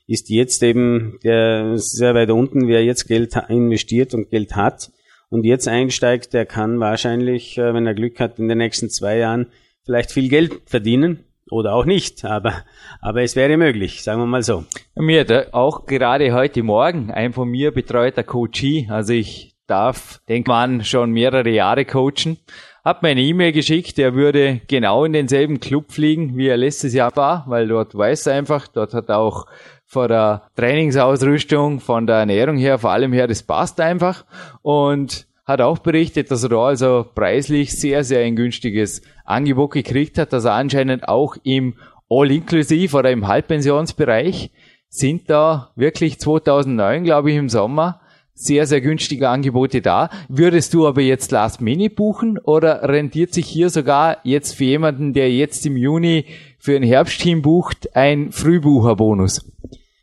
ist 0.07 0.29
jetzt 0.29 0.63
eben 0.63 1.19
der 1.25 1.79
sehr 1.79 2.15
weit 2.15 2.31
unten, 2.31 2.69
wer 2.69 2.85
jetzt 2.85 3.07
Geld 3.07 3.35
investiert 3.49 4.13
und 4.13 4.29
Geld 4.29 4.55
hat 4.55 4.91
und 5.31 5.45
jetzt 5.45 5.67
einsteigt, 5.67 6.35
der 6.35 6.45
kann 6.45 6.79
wahrscheinlich, 6.79 7.57
äh, 7.57 7.73
wenn 7.73 7.87
er 7.87 7.95
Glück 7.95 8.21
hat, 8.21 8.39
in 8.39 8.49
den 8.49 8.59
nächsten 8.59 8.91
zwei 8.91 9.17
Jahren 9.17 9.47
vielleicht 9.85 10.13
viel 10.13 10.29
Geld 10.29 10.53
verdienen 10.67 11.25
oder 11.55 11.73
auch 11.73 11.85
nicht, 11.85 12.25
aber, 12.25 12.53
aber 13.01 13.23
es 13.23 13.37
wäre 13.37 13.57
möglich, 13.57 14.03
sagen 14.03 14.21
wir 14.21 14.27
mal 14.27 14.43
so. 14.43 14.65
Mir 14.97 15.21
hat 15.21 15.55
auch 15.55 15.87
gerade 15.87 16.33
heute 16.33 16.63
Morgen 16.65 17.13
ein 17.13 17.33
von 17.33 17.49
mir 17.49 17.71
betreuter 17.71 18.25
Coachie, 18.25 18.89
also 18.91 19.13
ich 19.13 19.55
darf, 19.69 20.21
denkt 20.29 20.49
man, 20.49 20.85
schon 20.85 21.13
mehrere 21.13 21.49
Jahre 21.49 21.85
coachen, 21.85 22.39
hat 22.85 23.03
mir 23.03 23.11
eine 23.11 23.23
E-Mail 23.23 23.53
geschickt, 23.53 23.99
er 23.99 24.15
würde 24.15 24.61
genau 24.67 25.05
in 25.05 25.13
denselben 25.13 25.61
Club 25.61 25.93
fliegen, 25.93 26.37
wie 26.37 26.49
er 26.49 26.57
letztes 26.57 26.93
Jahr 26.93 27.15
war, 27.17 27.45
weil 27.47 27.69
dort 27.69 27.95
weiß 27.95 28.27
er 28.27 28.35
einfach, 28.35 28.67
dort 28.67 28.93
hat 28.93 29.09
er 29.09 29.19
auch 29.19 29.47
von 29.87 30.09
der 30.09 30.43
Trainingsausrüstung, 30.57 31.79
von 31.79 32.07
der 32.07 32.17
Ernährung 32.17 32.57
her, 32.57 32.79
vor 32.79 32.91
allem 32.91 33.13
her, 33.13 33.29
das 33.29 33.45
passt 33.45 33.81
einfach. 33.81 34.25
Und 34.61 35.27
hat 35.45 35.61
auch 35.61 35.79
berichtet, 35.79 36.31
dass 36.31 36.43
er 36.43 36.49
da 36.51 36.67
also 36.67 37.07
preislich 37.15 37.79
sehr, 37.79 38.05
sehr 38.05 38.25
ein 38.25 38.37
günstiges 38.37 39.03
Angebot 39.25 39.73
gekriegt 39.73 40.19
hat, 40.19 40.33
dass 40.33 40.45
er 40.45 40.53
anscheinend 40.53 41.09
auch 41.09 41.37
im 41.43 41.75
All-Inklusiv 42.09 42.95
oder 42.95 43.11
im 43.11 43.27
Halbpensionsbereich 43.27 44.51
sind 44.89 45.29
da 45.29 45.73
wirklich 45.75 46.19
2009, 46.21 47.05
glaube 47.05 47.31
ich, 47.31 47.37
im 47.37 47.49
Sommer 47.49 48.01
sehr, 48.35 48.67
sehr 48.67 48.81
günstige 48.81 49.29
Angebote 49.29 49.81
da. 49.81 50.11
Würdest 50.29 50.75
du 50.75 50.87
aber 50.87 51.03
jetzt 51.03 51.31
Last 51.31 51.61
Minute 51.61 51.95
buchen 51.95 52.39
oder 52.39 52.83
rentiert 52.83 53.33
sich 53.33 53.47
hier 53.47 53.71
sogar 53.71 54.19
jetzt 54.25 54.55
für 54.55 54.65
jemanden, 54.65 55.13
der 55.13 55.33
jetzt 55.33 55.65
im 55.67 55.77
Juni 55.77 56.27
für 56.59 56.75
ein 56.75 56.83
Herbstteam 56.83 57.43
bucht, 57.43 57.95
ein 57.95 58.33
Frühbucherbonus? 58.33 59.51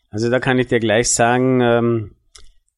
Also 0.09 0.29
da 0.29 0.39
kann 0.39 0.59
ich 0.59 0.67
dir 0.67 0.79
gleich 0.79 1.09
sagen, 1.09 1.61
ähm, 1.61 2.11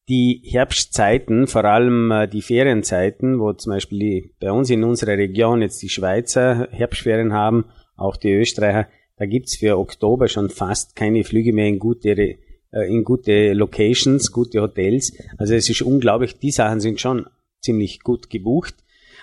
die 0.08 0.42
Herbstzeiten, 0.44 1.46
vor 1.46 1.64
allem 1.64 2.10
äh, 2.10 2.28
die 2.28 2.42
Ferienzeiten, 2.42 3.40
wo 3.40 3.52
zum 3.54 3.72
Beispiel 3.72 3.98
die, 3.98 4.34
bei 4.40 4.52
uns 4.52 4.68
in 4.70 4.84
unserer 4.84 5.16
Region 5.16 5.62
jetzt 5.62 5.82
die 5.82 5.88
Schweizer 5.88 6.68
Herbstferien 6.70 7.32
haben, 7.32 7.66
auch 7.96 8.16
die 8.16 8.32
Österreicher, 8.32 8.88
da 9.16 9.26
gibt's 9.26 9.56
für 9.56 9.78
Oktober 9.78 10.28
schon 10.28 10.50
fast 10.50 10.96
keine 10.96 11.24
Flüge 11.24 11.52
mehr 11.52 11.68
in 11.68 11.78
gute, 11.78 12.10
äh, 12.10 12.36
in 12.72 13.04
gute 13.04 13.54
Locations, 13.54 14.30
gute 14.32 14.60
Hotels. 14.60 15.16
Also 15.38 15.54
es 15.54 15.70
ist 15.70 15.82
unglaublich, 15.82 16.38
die 16.38 16.50
Sachen 16.50 16.80
sind 16.80 17.00
schon 17.00 17.26
ziemlich 17.60 18.00
gut 18.00 18.28
gebucht. 18.28 18.74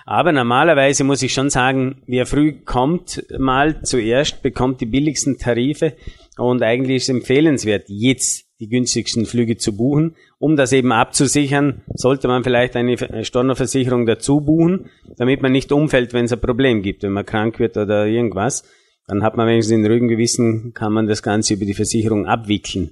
Aber 0.05 0.31
normalerweise 0.31 1.03
muss 1.03 1.21
ich 1.21 1.33
schon 1.33 1.51
sagen, 1.51 2.01
wer 2.07 2.25
früh 2.25 2.53
kommt, 2.53 3.23
mal 3.37 3.83
zuerst 3.83 4.41
bekommt 4.41 4.81
die 4.81 4.87
billigsten 4.87 5.37
Tarife 5.37 5.93
und 6.37 6.63
eigentlich 6.63 6.97
ist 6.97 7.03
es 7.03 7.09
empfehlenswert, 7.09 7.83
jetzt 7.87 8.50
die 8.61 8.69
günstigsten 8.69 9.25
Flüge 9.25 9.57
zu 9.57 9.75
buchen. 9.75 10.15
Um 10.37 10.55
das 10.55 10.71
eben 10.71 10.91
abzusichern, 10.91 11.81
sollte 11.95 12.27
man 12.27 12.43
vielleicht 12.43 12.75
eine 12.75 12.95
Stornoversicherung 13.25 14.05
dazu 14.05 14.39
buchen, 14.39 14.85
damit 15.17 15.41
man 15.41 15.51
nicht 15.51 15.71
umfällt, 15.71 16.13
wenn 16.13 16.25
es 16.25 16.33
ein 16.33 16.39
Problem 16.39 16.83
gibt, 16.83 17.01
wenn 17.03 17.11
man 17.11 17.25
krank 17.25 17.59
wird 17.59 17.75
oder 17.75 18.05
irgendwas. 18.05 18.63
Dann 19.07 19.23
hat 19.23 19.35
man 19.35 19.47
wenigstens 19.47 19.75
den 19.75 19.85
ruhigen 19.85 20.07
Gewissen, 20.07 20.73
kann 20.73 20.93
man 20.93 21.07
das 21.07 21.23
Ganze 21.23 21.55
über 21.55 21.65
die 21.65 21.73
Versicherung 21.73 22.27
abwickeln. 22.27 22.91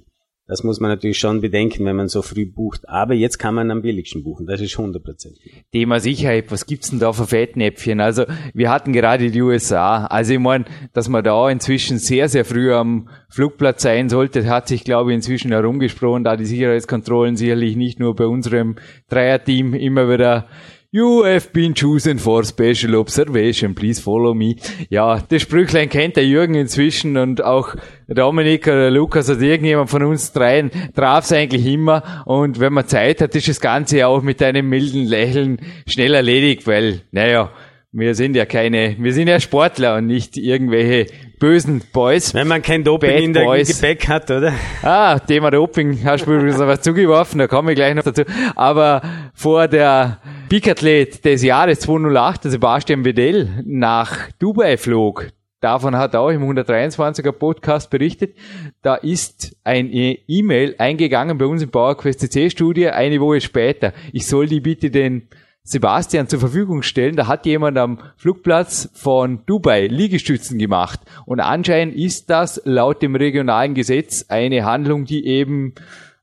Das 0.50 0.64
muss 0.64 0.80
man 0.80 0.90
natürlich 0.90 1.20
schon 1.20 1.40
bedenken, 1.40 1.84
wenn 1.84 1.94
man 1.94 2.08
so 2.08 2.22
früh 2.22 2.44
bucht. 2.44 2.88
Aber 2.88 3.14
jetzt 3.14 3.38
kann 3.38 3.54
man 3.54 3.70
am 3.70 3.82
billigsten 3.82 4.24
buchen. 4.24 4.48
Das 4.48 4.60
ist 4.60 4.74
100%. 4.74 5.28
Thema 5.70 6.00
Sicherheit. 6.00 6.46
Was 6.50 6.66
gibt's 6.66 6.90
denn 6.90 6.98
da 6.98 7.12
für 7.12 7.28
Fettnäpfchen? 7.28 8.00
Also, 8.00 8.24
wir 8.52 8.68
hatten 8.68 8.92
gerade 8.92 9.30
die 9.30 9.42
USA. 9.42 10.06
Also, 10.06 10.32
ich 10.32 10.40
meine, 10.40 10.64
dass 10.92 11.08
man 11.08 11.22
da 11.22 11.48
inzwischen 11.48 11.98
sehr, 11.98 12.28
sehr 12.28 12.44
früh 12.44 12.72
am 12.74 13.08
Flugplatz 13.28 13.82
sein 13.82 14.08
sollte, 14.08 14.44
hat 14.50 14.66
sich, 14.66 14.82
glaube 14.82 15.12
ich, 15.12 15.14
inzwischen 15.14 15.52
herumgesprochen, 15.52 16.24
da 16.24 16.36
die 16.36 16.46
Sicherheitskontrollen 16.46 17.36
sicherlich 17.36 17.76
nicht 17.76 18.00
nur 18.00 18.16
bei 18.16 18.26
unserem 18.26 18.74
Dreierteam 19.08 19.74
immer 19.74 20.10
wieder 20.10 20.48
You 20.92 21.24
have 21.24 21.52
been 21.52 21.72
chosen 21.72 22.18
for 22.18 22.42
special 22.42 22.96
observation, 22.96 23.76
please 23.76 24.02
follow 24.02 24.34
me. 24.34 24.56
Ja, 24.88 25.20
das 25.20 25.42
Sprüchlein 25.42 25.88
kennt 25.88 26.16
der 26.16 26.26
Jürgen 26.26 26.56
inzwischen 26.56 27.16
und 27.16 27.44
auch 27.44 27.76
Dominik 28.08 28.66
oder 28.66 28.90
Lukas 28.90 29.30
oder 29.30 29.40
irgendjemand 29.40 29.88
von 29.88 30.02
uns 30.02 30.32
dreien 30.32 30.72
traf 30.96 31.22
es 31.26 31.32
eigentlich 31.32 31.64
immer. 31.64 32.24
Und 32.26 32.58
wenn 32.58 32.72
man 32.72 32.88
Zeit 32.88 33.20
hat, 33.20 33.36
ist 33.36 33.46
das 33.46 33.60
Ganze 33.60 34.04
auch 34.08 34.20
mit 34.22 34.42
einem 34.42 34.68
milden 34.68 35.04
Lächeln 35.04 35.60
schnell 35.86 36.12
erledigt, 36.12 36.66
weil, 36.66 37.02
naja, 37.12 37.52
wir 37.92 38.16
sind 38.16 38.34
ja 38.34 38.44
keine, 38.44 38.96
wir 38.98 39.12
sind 39.12 39.28
ja 39.28 39.38
Sportler 39.38 39.94
und 39.94 40.06
nicht 40.06 40.36
irgendwelche 40.36 41.06
bösen 41.38 41.82
Boys. 41.92 42.34
Wenn 42.34 42.48
man 42.48 42.62
kein 42.62 42.82
Doping 42.82 43.10
Bad 43.10 43.20
in 43.20 43.32
der 43.32 43.44
Boys. 43.44 43.80
Gepäck 43.80 44.08
hat, 44.08 44.28
oder? 44.28 44.54
Ah, 44.82 45.20
Thema 45.20 45.52
Doping, 45.52 46.00
hast 46.04 46.26
du 46.26 46.32
übrigens 46.32 46.58
noch 46.58 46.66
was 46.66 46.80
zugeworfen, 46.80 47.38
da 47.38 47.46
komme 47.46 47.70
ich 47.70 47.76
gleich 47.76 47.94
noch 47.94 48.02
dazu. 48.02 48.22
Aber 48.56 49.02
vor 49.34 49.68
der 49.68 50.18
Peak-Athlet 50.50 51.24
des 51.24 51.44
Jahres 51.44 51.78
2008, 51.78 52.42
der 52.42 52.50
Sebastian 52.50 53.04
Vedell, 53.04 53.62
nach 53.64 54.32
Dubai 54.40 54.76
flog, 54.78 55.28
davon 55.60 55.96
hat 55.96 56.14
er 56.14 56.22
auch 56.22 56.30
im 56.30 56.42
123er 56.42 57.30
Podcast 57.30 57.88
berichtet, 57.88 58.34
da 58.82 58.96
ist 58.96 59.56
eine 59.62 60.18
E-Mail 60.26 60.74
eingegangen 60.76 61.38
bei 61.38 61.46
uns 61.46 61.62
im 61.62 61.70
PowerQuest 61.70 62.18
CC-Studie 62.18 62.88
eine 62.88 63.20
Woche 63.20 63.40
später. 63.40 63.92
Ich 64.12 64.26
soll 64.26 64.48
die 64.48 64.58
bitte 64.58 64.90
den 64.90 65.28
Sebastian 65.62 66.26
zur 66.26 66.40
Verfügung 66.40 66.82
stellen. 66.82 67.14
Da 67.14 67.28
hat 67.28 67.46
jemand 67.46 67.78
am 67.78 68.00
Flugplatz 68.16 68.90
von 68.92 69.46
Dubai 69.46 69.86
Liegestützen 69.86 70.58
gemacht. 70.58 70.98
Und 71.26 71.38
anscheinend 71.38 71.94
ist 71.94 72.28
das 72.28 72.60
laut 72.64 73.02
dem 73.02 73.14
regionalen 73.14 73.74
Gesetz 73.74 74.24
eine 74.28 74.64
Handlung, 74.64 75.04
die 75.04 75.26
eben 75.26 75.74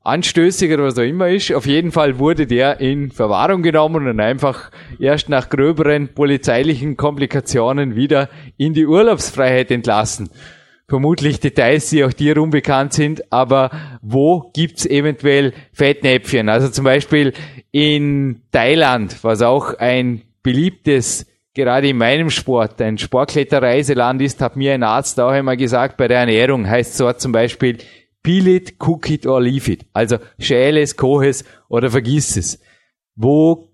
anstößig 0.07 0.73
oder 0.73 0.85
was 0.85 0.97
auch 0.97 1.03
immer 1.03 1.29
ist. 1.29 1.53
Auf 1.53 1.65
jeden 1.65 1.91
Fall 1.91 2.17
wurde 2.17 2.47
der 2.47 2.79
in 2.79 3.11
Verwahrung 3.11 3.61
genommen 3.61 4.07
und 4.07 4.19
einfach 4.19 4.71
erst 4.99 5.29
nach 5.29 5.49
gröberen 5.49 6.13
polizeilichen 6.13 6.95
Komplikationen 6.95 7.95
wieder 7.95 8.29
in 8.57 8.73
die 8.73 8.87
Urlaubsfreiheit 8.87 9.69
entlassen. 9.69 10.29
Vermutlich 10.87 11.41
Details, 11.41 11.89
die 11.89 12.05
auch 12.05 12.13
dir 12.13 12.41
unbekannt 12.41 12.93
sind, 12.93 13.33
aber 13.33 13.71
wo 14.01 14.51
gibt's 14.53 14.85
eventuell 14.85 15.53
Fettnäpfchen? 15.73 16.47
Also 16.47 16.69
zum 16.69 16.85
Beispiel 16.85 17.33
in 17.71 18.43
Thailand, 18.53 19.17
was 19.21 19.41
auch 19.41 19.73
ein 19.73 20.21
beliebtes 20.41 21.25
gerade 21.53 21.89
in 21.89 21.97
meinem 21.97 22.29
Sport 22.29 22.79
ein 22.81 22.97
Sportkletterreiseland 22.99 24.21
ist, 24.21 24.41
hat 24.41 24.55
mir 24.55 24.75
ein 24.75 24.83
Arzt 24.83 25.19
auch 25.19 25.31
einmal 25.31 25.57
gesagt, 25.57 25.97
bei 25.97 26.07
der 26.07 26.19
Ernährung 26.19 26.69
heißt 26.69 26.91
es 26.91 26.97
dort 26.97 27.19
zum 27.19 27.31
Beispiel 27.31 27.79
Peel 28.23 28.47
it, 28.47 28.75
cook 28.79 29.09
it 29.09 29.25
or 29.25 29.41
leave 29.41 29.71
it. 29.71 29.85
Also 29.93 30.17
schäle 30.39 30.81
es, 30.81 30.95
koche 30.95 31.27
es 31.27 31.45
oder 31.69 31.89
vergiss 31.89 32.35
es. 32.35 32.59
Wo 33.15 33.69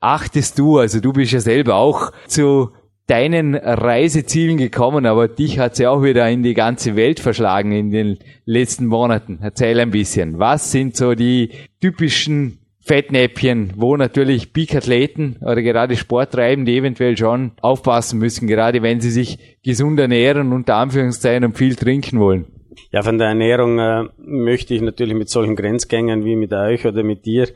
achtest 0.00 0.58
du, 0.58 0.78
also 0.78 1.00
du 1.00 1.12
bist 1.12 1.32
ja 1.32 1.40
selber 1.40 1.76
auch 1.76 2.12
zu 2.26 2.70
deinen 3.06 3.54
Reisezielen 3.54 4.56
gekommen, 4.56 5.06
aber 5.06 5.28
dich 5.28 5.58
hat's 5.58 5.78
ja 5.78 5.90
auch 5.90 6.02
wieder 6.02 6.28
in 6.30 6.42
die 6.42 6.54
ganze 6.54 6.96
Welt 6.96 7.20
verschlagen 7.20 7.72
in 7.72 7.90
den 7.90 8.18
letzten 8.44 8.86
Monaten. 8.86 9.38
Erzähl 9.42 9.78
ein 9.80 9.90
bisschen. 9.90 10.38
Was 10.38 10.72
sind 10.72 10.96
so 10.96 11.14
die 11.14 11.50
typischen 11.80 12.58
Fettnäpfchen, 12.80 13.72
wo 13.76 13.96
natürlich 13.96 14.52
Peak-Athleten 14.52 15.36
oder 15.40 15.62
gerade 15.62 15.96
Sporttreibende 15.96 16.72
eventuell 16.72 17.16
schon 17.16 17.52
aufpassen 17.62 18.18
müssen, 18.18 18.46
gerade 18.46 18.82
wenn 18.82 19.00
sie 19.00 19.10
sich 19.10 19.38
gesund 19.62 19.98
ernähren, 19.98 20.52
unter 20.52 20.76
Anführungszeichen 20.76 21.44
und 21.44 21.56
viel 21.56 21.76
trinken 21.76 22.20
wollen? 22.20 22.46
Ja, 22.90 23.02
von 23.02 23.18
der 23.18 23.28
Ernährung 23.28 23.78
äh, 23.78 24.04
möchte 24.18 24.74
ich 24.74 24.80
natürlich 24.80 25.14
mit 25.14 25.28
solchen 25.28 25.56
Grenzgängern 25.56 26.24
wie 26.24 26.36
mit 26.36 26.52
euch 26.52 26.86
oder 26.86 27.02
mit 27.02 27.24
dir 27.24 27.48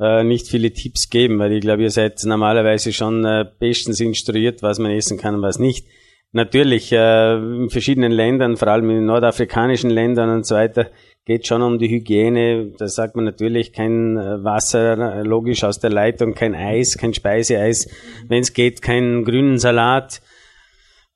äh, 0.00 0.24
nicht 0.24 0.48
viele 0.48 0.72
Tipps 0.72 1.10
geben, 1.10 1.38
weil 1.38 1.52
ich 1.52 1.60
glaube, 1.60 1.82
ihr 1.82 1.90
seid 1.90 2.20
normalerweise 2.24 2.92
schon 2.92 3.24
äh, 3.24 3.44
bestens 3.58 4.00
instruiert, 4.00 4.62
was 4.62 4.78
man 4.78 4.90
essen 4.90 5.18
kann 5.18 5.36
und 5.36 5.42
was 5.42 5.58
nicht. 5.58 5.86
Natürlich, 6.32 6.92
äh, 6.92 7.36
in 7.36 7.70
verschiedenen 7.70 8.12
Ländern, 8.12 8.56
vor 8.56 8.68
allem 8.68 8.90
in 8.90 9.06
nordafrikanischen 9.06 9.90
Ländern 9.90 10.28
und 10.30 10.44
so 10.44 10.54
weiter, 10.54 10.90
geht 11.24 11.46
schon 11.46 11.62
um 11.62 11.78
die 11.78 11.88
Hygiene. 11.88 12.72
Da 12.76 12.88
sagt 12.88 13.16
man 13.16 13.24
natürlich 13.24 13.72
kein 13.72 14.16
äh, 14.16 14.44
Wasser, 14.44 15.24
logisch 15.24 15.64
aus 15.64 15.80
der 15.80 15.90
Leitung, 15.90 16.34
kein 16.34 16.54
Eis, 16.54 16.98
kein 16.98 17.14
Speiseeis. 17.14 17.88
Wenn 18.28 18.42
es 18.42 18.52
geht, 18.52 18.82
keinen 18.82 19.24
grünen 19.24 19.58
Salat. 19.58 20.20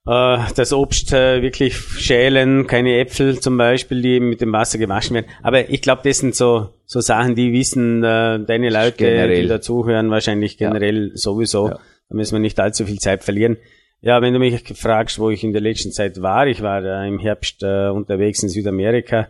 Äh, 0.07 0.38
das 0.57 0.73
Obst 0.73 1.12
äh, 1.12 1.42
wirklich 1.42 1.76
schälen, 1.76 2.66
keine 2.66 2.99
Äpfel 2.99 3.38
zum 3.40 3.57
Beispiel, 3.57 4.02
die 4.02 4.21
mit 4.21 4.40
dem 4.40 4.52
Wasser 4.52 4.78
gewaschen 4.78 5.14
werden. 5.14 5.26
Aber 5.42 5.69
ich 5.69 5.83
glaube, 5.83 6.02
das 6.04 6.19
sind 6.19 6.35
so, 6.35 6.71
so 6.87 7.00
Sachen, 7.00 7.35
die 7.35 7.52
wissen 7.52 8.02
deine 8.02 8.71
Leute, 8.71 8.97
generell. 8.97 9.42
die 9.42 9.49
dazuhören, 9.49 10.11
wahrscheinlich 10.11 10.59
generell 10.59 11.09
ja. 11.09 11.16
sowieso. 11.16 11.69
Ja. 11.69 11.78
Da 12.09 12.16
müssen 12.16 12.35
wir 12.35 12.40
nicht 12.40 12.59
allzu 12.59 12.87
viel 12.87 12.99
Zeit 12.99 13.23
verlieren. 13.23 13.57
Ja, 14.00 14.23
wenn 14.23 14.33
du 14.33 14.38
mich 14.38 14.62
fragst, 14.76 15.19
wo 15.19 15.30
ich 15.30 15.45
in 15.45 15.52
der 15.52 15.61
letzten 15.61 15.92
Zeit 15.92 16.23
war, 16.23 16.47
ich 16.47 16.62
war 16.62 17.04
im 17.04 17.19
Herbst 17.19 17.62
unterwegs 17.62 18.42
in 18.42 18.49
Südamerika 18.49 19.28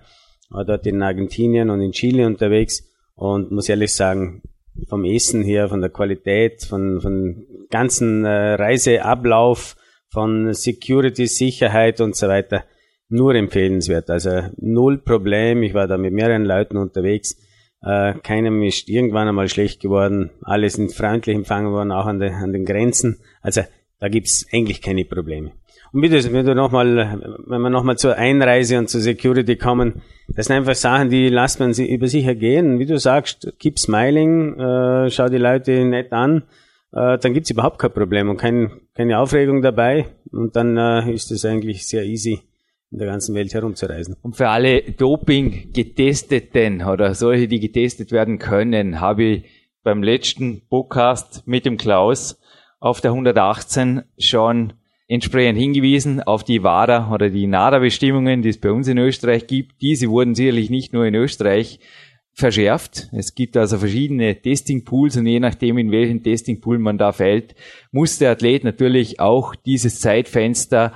war 0.50 0.64
dort 0.64 0.86
in 0.86 1.02
Argentinien 1.02 1.70
und 1.70 1.80
in 1.80 1.92
Chile 1.92 2.26
unterwegs 2.26 2.84
und 3.14 3.52
muss 3.52 3.68
ehrlich 3.68 3.94
sagen, 3.94 4.42
vom 4.88 5.04
Essen 5.04 5.42
her, 5.42 5.68
von 5.68 5.80
der 5.80 5.90
Qualität, 5.90 6.64
von, 6.64 7.00
von 7.00 7.46
ganzen 7.70 8.24
äh, 8.24 8.54
Reiseablauf, 8.54 9.76
von 10.10 10.52
Security, 10.52 11.26
Sicherheit 11.26 12.00
und 12.00 12.16
so 12.16 12.28
weiter, 12.28 12.64
nur 13.08 13.34
empfehlenswert. 13.34 14.10
Also 14.10 14.42
null 14.56 14.98
Problem. 14.98 15.62
Ich 15.62 15.74
war 15.74 15.86
da 15.86 15.96
mit 15.98 16.12
mehreren 16.12 16.44
Leuten 16.44 16.76
unterwegs. 16.76 17.36
Äh, 17.82 18.14
keinem 18.22 18.62
ist 18.62 18.88
irgendwann 18.88 19.28
einmal 19.28 19.48
schlecht 19.48 19.80
geworden. 19.80 20.30
Alle 20.42 20.68
sind 20.68 20.92
freundlich 20.92 21.34
empfangen 21.34 21.72
worden, 21.72 21.92
auch 21.92 22.06
an, 22.06 22.18
de, 22.18 22.30
an 22.30 22.52
den 22.52 22.64
Grenzen. 22.64 23.18
Also 23.40 23.62
da 23.98 24.08
gibt's 24.08 24.46
eigentlich 24.52 24.82
keine 24.82 25.04
Probleme. 25.04 25.52
Und 25.92 26.02
bitte, 26.02 26.32
wenn 26.32 26.46
du 26.46 26.54
nochmal, 26.54 27.38
wenn 27.46 27.60
wir 27.60 27.70
nochmal 27.70 27.96
zur 27.96 28.16
Einreise 28.16 28.78
und 28.78 28.88
zur 28.88 29.00
Security 29.00 29.56
kommen, 29.56 30.02
das 30.28 30.46
sind 30.46 30.56
einfach 30.56 30.74
Sachen, 30.74 31.10
die 31.10 31.28
lässt 31.28 31.58
man 31.58 31.72
über 31.72 32.06
sich 32.06 32.24
ergehen. 32.26 32.78
Wie 32.78 32.86
du 32.86 32.98
sagst, 32.98 33.52
keep 33.58 33.78
smiling, 33.78 34.58
äh, 34.58 35.10
schau 35.10 35.28
die 35.28 35.38
Leute 35.38 35.84
nett 35.84 36.12
an, 36.12 36.44
äh, 36.92 37.18
dann 37.18 37.34
gibt's 37.34 37.50
überhaupt 37.50 37.78
kein 37.78 37.92
Problem 37.92 38.28
und 38.28 38.36
kein, 38.36 38.80
keine 38.94 39.18
Aufregung 39.18 39.62
dabei. 39.62 40.06
Und 40.32 40.56
dann 40.56 40.76
äh, 40.76 41.12
ist 41.12 41.30
es 41.30 41.44
eigentlich 41.44 41.86
sehr 41.86 42.04
easy, 42.04 42.40
in 42.90 42.98
der 42.98 43.08
ganzen 43.08 43.34
Welt 43.34 43.54
herumzureisen. 43.54 44.16
Und 44.22 44.36
für 44.36 44.48
alle 44.48 44.82
Doping-Getesteten 44.82 46.82
oder 46.82 47.14
solche, 47.14 47.48
die 47.48 47.60
getestet 47.60 48.12
werden 48.12 48.38
können, 48.38 49.00
habe 49.00 49.24
ich 49.24 49.44
beim 49.82 50.02
letzten 50.02 50.62
Podcast 50.68 51.46
mit 51.46 51.64
dem 51.64 51.76
Klaus 51.76 52.38
auf 52.80 53.00
der 53.00 53.12
118 53.12 54.02
schon 54.18 54.74
entsprechend 55.06 55.58
hingewiesen 55.58 56.22
auf 56.22 56.44
die 56.44 56.62
WADA 56.62 57.12
oder 57.12 57.30
die 57.30 57.46
NADA-Bestimmungen, 57.46 58.42
die 58.42 58.50
es 58.50 58.60
bei 58.60 58.70
uns 58.70 58.88
in 58.88 58.98
Österreich 58.98 59.46
gibt. 59.46 59.82
Diese 59.82 60.08
wurden 60.08 60.34
sicherlich 60.34 60.70
nicht 60.70 60.92
nur 60.92 61.04
in 61.04 61.14
Österreich 61.14 61.80
verschärft. 62.32 63.08
Es 63.12 63.34
gibt 63.34 63.56
also 63.56 63.78
verschiedene 63.78 64.40
Testing-Pools 64.40 65.16
und 65.16 65.26
je 65.26 65.40
nachdem, 65.40 65.78
in 65.78 65.90
welchen 65.90 66.22
Testing-Pool 66.22 66.78
man 66.78 66.98
da 66.98 67.12
fällt, 67.12 67.54
muss 67.92 68.18
der 68.18 68.30
Athlet 68.32 68.64
natürlich 68.64 69.20
auch 69.20 69.54
dieses 69.54 70.00
Zeitfenster 70.00 70.92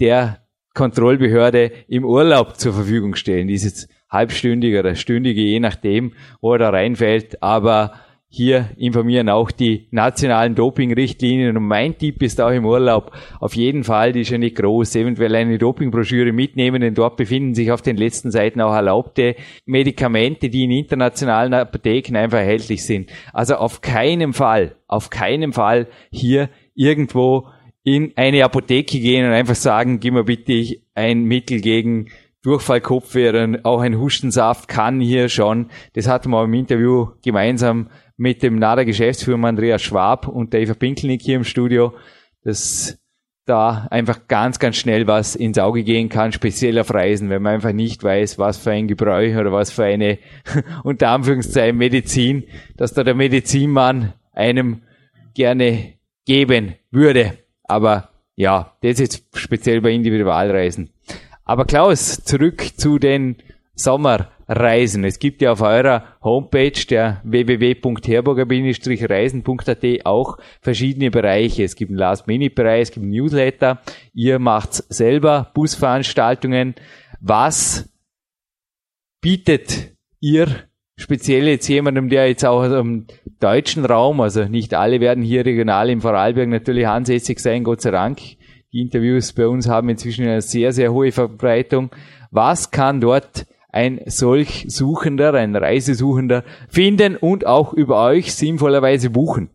der 0.00 0.42
Kontrollbehörde 0.74 1.70
im 1.88 2.04
Urlaub 2.04 2.58
zur 2.58 2.72
Verfügung 2.72 3.14
stellen. 3.14 3.48
Dieses 3.48 3.88
halbstündige 4.10 4.80
oder 4.80 4.94
stündige, 4.94 5.42
je 5.42 5.60
nachdem, 5.60 6.12
wo 6.40 6.52
er 6.52 6.58
da 6.58 6.70
reinfällt. 6.70 7.42
Aber 7.42 7.92
hier 8.34 8.70
informieren 8.78 9.28
auch 9.28 9.50
die 9.50 9.88
nationalen 9.90 10.54
Dopingrichtlinien. 10.54 11.54
Und 11.54 11.64
mein 11.64 11.98
Tipp 11.98 12.22
ist 12.22 12.40
auch 12.40 12.50
im 12.50 12.64
Urlaub 12.64 13.12
auf 13.40 13.54
jeden 13.54 13.84
Fall, 13.84 14.12
die 14.12 14.22
ist 14.22 14.30
ja 14.30 14.38
nicht 14.38 14.56
groß, 14.56 14.96
eventuell 14.96 15.34
eine 15.34 15.58
Dopingbroschüre 15.58 16.32
mitnehmen, 16.32 16.80
denn 16.80 16.94
dort 16.94 17.18
befinden 17.18 17.54
sich 17.54 17.70
auf 17.70 17.82
den 17.82 17.98
letzten 17.98 18.30
Seiten 18.30 18.62
auch 18.62 18.72
erlaubte 18.72 19.36
Medikamente, 19.66 20.48
die 20.48 20.64
in 20.64 20.70
internationalen 20.70 21.52
Apotheken 21.52 22.16
einfach 22.16 22.38
erhältlich 22.38 22.86
sind. 22.86 23.10
Also 23.34 23.56
auf 23.56 23.82
keinen 23.82 24.32
Fall, 24.32 24.76
auf 24.86 25.10
keinen 25.10 25.52
Fall 25.52 25.88
hier 26.10 26.48
irgendwo 26.74 27.48
in 27.84 28.12
eine 28.16 28.44
Apotheke 28.44 28.98
gehen 28.98 29.26
und 29.26 29.32
einfach 29.32 29.56
sagen, 29.56 30.00
gib 30.00 30.14
mir 30.14 30.24
bitte 30.24 30.78
ein 30.94 31.24
Mittel 31.24 31.60
gegen 31.60 32.08
Durchfallkopfweh, 32.44 33.58
auch 33.62 33.82
ein 33.82 34.00
Hustensaft 34.00 34.68
kann 34.68 35.00
hier 35.00 35.28
schon. 35.28 35.68
Das 35.92 36.08
hatten 36.08 36.30
wir 36.30 36.42
im 36.42 36.54
Interview 36.54 37.08
gemeinsam 37.22 37.88
mit 38.16 38.42
dem 38.42 38.56
NADA-Geschäftsführer 38.56 39.44
Andreas 39.44 39.82
Schwab 39.82 40.28
und 40.28 40.54
Eva 40.54 40.74
Pinkelnick 40.74 41.22
hier 41.22 41.36
im 41.36 41.44
Studio, 41.44 41.94
dass 42.44 42.98
da 43.44 43.88
einfach 43.90 44.28
ganz, 44.28 44.58
ganz 44.58 44.76
schnell 44.76 45.06
was 45.06 45.34
ins 45.34 45.58
Auge 45.58 45.82
gehen 45.82 46.08
kann, 46.08 46.32
speziell 46.32 46.78
auf 46.78 46.94
Reisen, 46.94 47.28
wenn 47.28 47.42
man 47.42 47.54
einfach 47.54 47.72
nicht 47.72 48.02
weiß, 48.02 48.38
was 48.38 48.58
für 48.58 48.70
ein 48.70 48.86
Gebräu 48.86 49.38
oder 49.38 49.52
was 49.52 49.72
für 49.72 49.84
eine, 49.84 50.18
unter 50.84 51.08
Anführungszeichen, 51.08 51.76
Medizin, 51.76 52.44
dass 52.76 52.94
da 52.94 53.02
der 53.02 53.14
Medizinmann 53.14 54.12
einem 54.32 54.82
gerne 55.34 55.94
geben 56.24 56.74
würde. 56.90 57.38
Aber 57.64 58.10
ja, 58.36 58.76
das 58.82 59.00
ist 59.00 59.24
speziell 59.34 59.80
bei 59.80 59.90
Individualreisen. 59.90 60.90
Aber 61.44 61.64
Klaus, 61.64 62.22
zurück 62.22 62.62
zu 62.76 62.98
den 62.98 63.36
Sommer 63.74 64.28
Reisen. 64.48 65.04
Es 65.04 65.18
gibt 65.18 65.40
ja 65.40 65.52
auf 65.52 65.62
eurer 65.62 66.04
Homepage 66.22 66.72
der 66.88 67.22
www.herburger-reisen.at 67.24 69.84
auch 70.04 70.36
verschiedene 70.60 71.10
Bereiche. 71.10 71.64
Es 71.64 71.74
gibt 71.74 71.90
einen 71.90 71.98
Last-Minute-Bereich, 71.98 72.82
es 72.82 72.90
gibt 72.90 73.04
einen 73.04 73.12
Newsletter. 73.12 73.80
Ihr 74.12 74.38
macht 74.38 74.74
selber 74.74 75.50
Busveranstaltungen. 75.54 76.74
Was 77.20 77.88
bietet 79.20 79.94
ihr 80.20 80.48
speziell 80.96 81.48
jetzt 81.48 81.68
jemandem, 81.68 82.08
der 82.08 82.28
jetzt 82.28 82.44
auch 82.44 82.64
im 82.64 83.06
deutschen 83.40 83.84
Raum, 83.84 84.20
also 84.20 84.44
nicht 84.44 84.74
alle 84.74 85.00
werden 85.00 85.24
hier 85.24 85.46
regional 85.46 85.90
im 85.90 86.00
Vorarlberg 86.00 86.48
natürlich 86.48 86.86
ansässig 86.86 87.40
sein, 87.40 87.64
Gott 87.64 87.80
sei 87.80 87.90
Dank. 87.90 88.20
Die 88.72 88.80
Interviews 88.80 89.32
bei 89.32 89.46
uns 89.46 89.68
haben 89.68 89.88
inzwischen 89.88 90.24
eine 90.24 90.40
sehr, 90.40 90.72
sehr 90.72 90.92
hohe 90.92 91.12
Verbreitung. 91.12 91.90
Was 92.30 92.70
kann 92.70 93.00
dort 93.00 93.46
ein 93.72 94.00
solch 94.06 94.66
Suchender, 94.68 95.34
ein 95.34 95.56
Reisesuchender 95.56 96.44
finden 96.68 97.16
und 97.16 97.46
auch 97.46 97.72
über 97.72 98.04
euch 98.04 98.34
sinnvollerweise 98.34 99.10
buchen? 99.10 99.50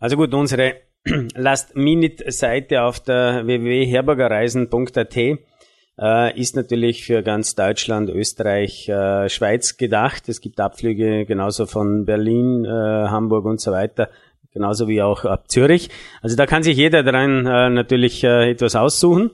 Also 0.00 0.16
gut, 0.16 0.34
unsere 0.34 0.76
Last-Minute-Seite 1.34 2.82
auf 2.82 3.00
der 3.00 3.46
www.herbergerreisen.at 3.46 5.16
äh, 5.96 6.40
ist 6.40 6.56
natürlich 6.56 7.04
für 7.04 7.22
ganz 7.22 7.54
Deutschland, 7.54 8.10
Österreich, 8.10 8.88
äh, 8.88 9.28
Schweiz 9.28 9.76
gedacht. 9.76 10.28
Es 10.28 10.40
gibt 10.40 10.58
Abflüge 10.58 11.24
genauso 11.24 11.66
von 11.66 12.04
Berlin, 12.04 12.64
äh, 12.64 12.68
Hamburg 12.68 13.44
und 13.44 13.60
so 13.60 13.70
weiter, 13.70 14.08
genauso 14.52 14.88
wie 14.88 15.02
auch 15.02 15.24
ab 15.24 15.50
Zürich. 15.50 15.90
Also 16.22 16.36
da 16.36 16.46
kann 16.46 16.62
sich 16.62 16.76
jeder 16.76 17.02
dran 17.02 17.42
natürlich 17.42 18.22
etwas 18.24 18.76
aussuchen. 18.76 19.32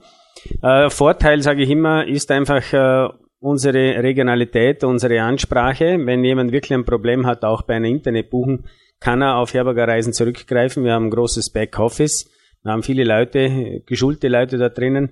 Vorteil, 0.89 1.41
sage 1.41 1.61
ich 1.61 1.69
immer, 1.69 2.07
ist 2.07 2.31
einfach 2.31 3.13
unsere 3.41 4.01
Regionalität, 4.03 4.83
unsere 4.83 5.21
Ansprache. 5.21 5.97
Wenn 6.05 6.23
jemand 6.23 6.53
wirklich 6.53 6.73
ein 6.73 6.85
Problem 6.85 7.25
hat, 7.25 7.43
auch 7.43 7.63
bei 7.63 7.75
einer 7.75 7.87
Internetbuchung, 7.87 8.63
kann 8.99 9.21
er 9.21 9.37
auf 9.37 9.53
Herberger 9.53 9.87
Reisen 9.87 10.13
zurückgreifen. 10.13 10.85
Wir 10.85 10.93
haben 10.93 11.07
ein 11.07 11.11
großes 11.11 11.49
Backoffice. 11.49 12.29
Wir 12.63 12.71
haben 12.71 12.83
viele 12.83 13.03
Leute, 13.03 13.81
geschulte 13.85 14.27
Leute 14.27 14.57
da 14.57 14.69
drinnen. 14.69 15.09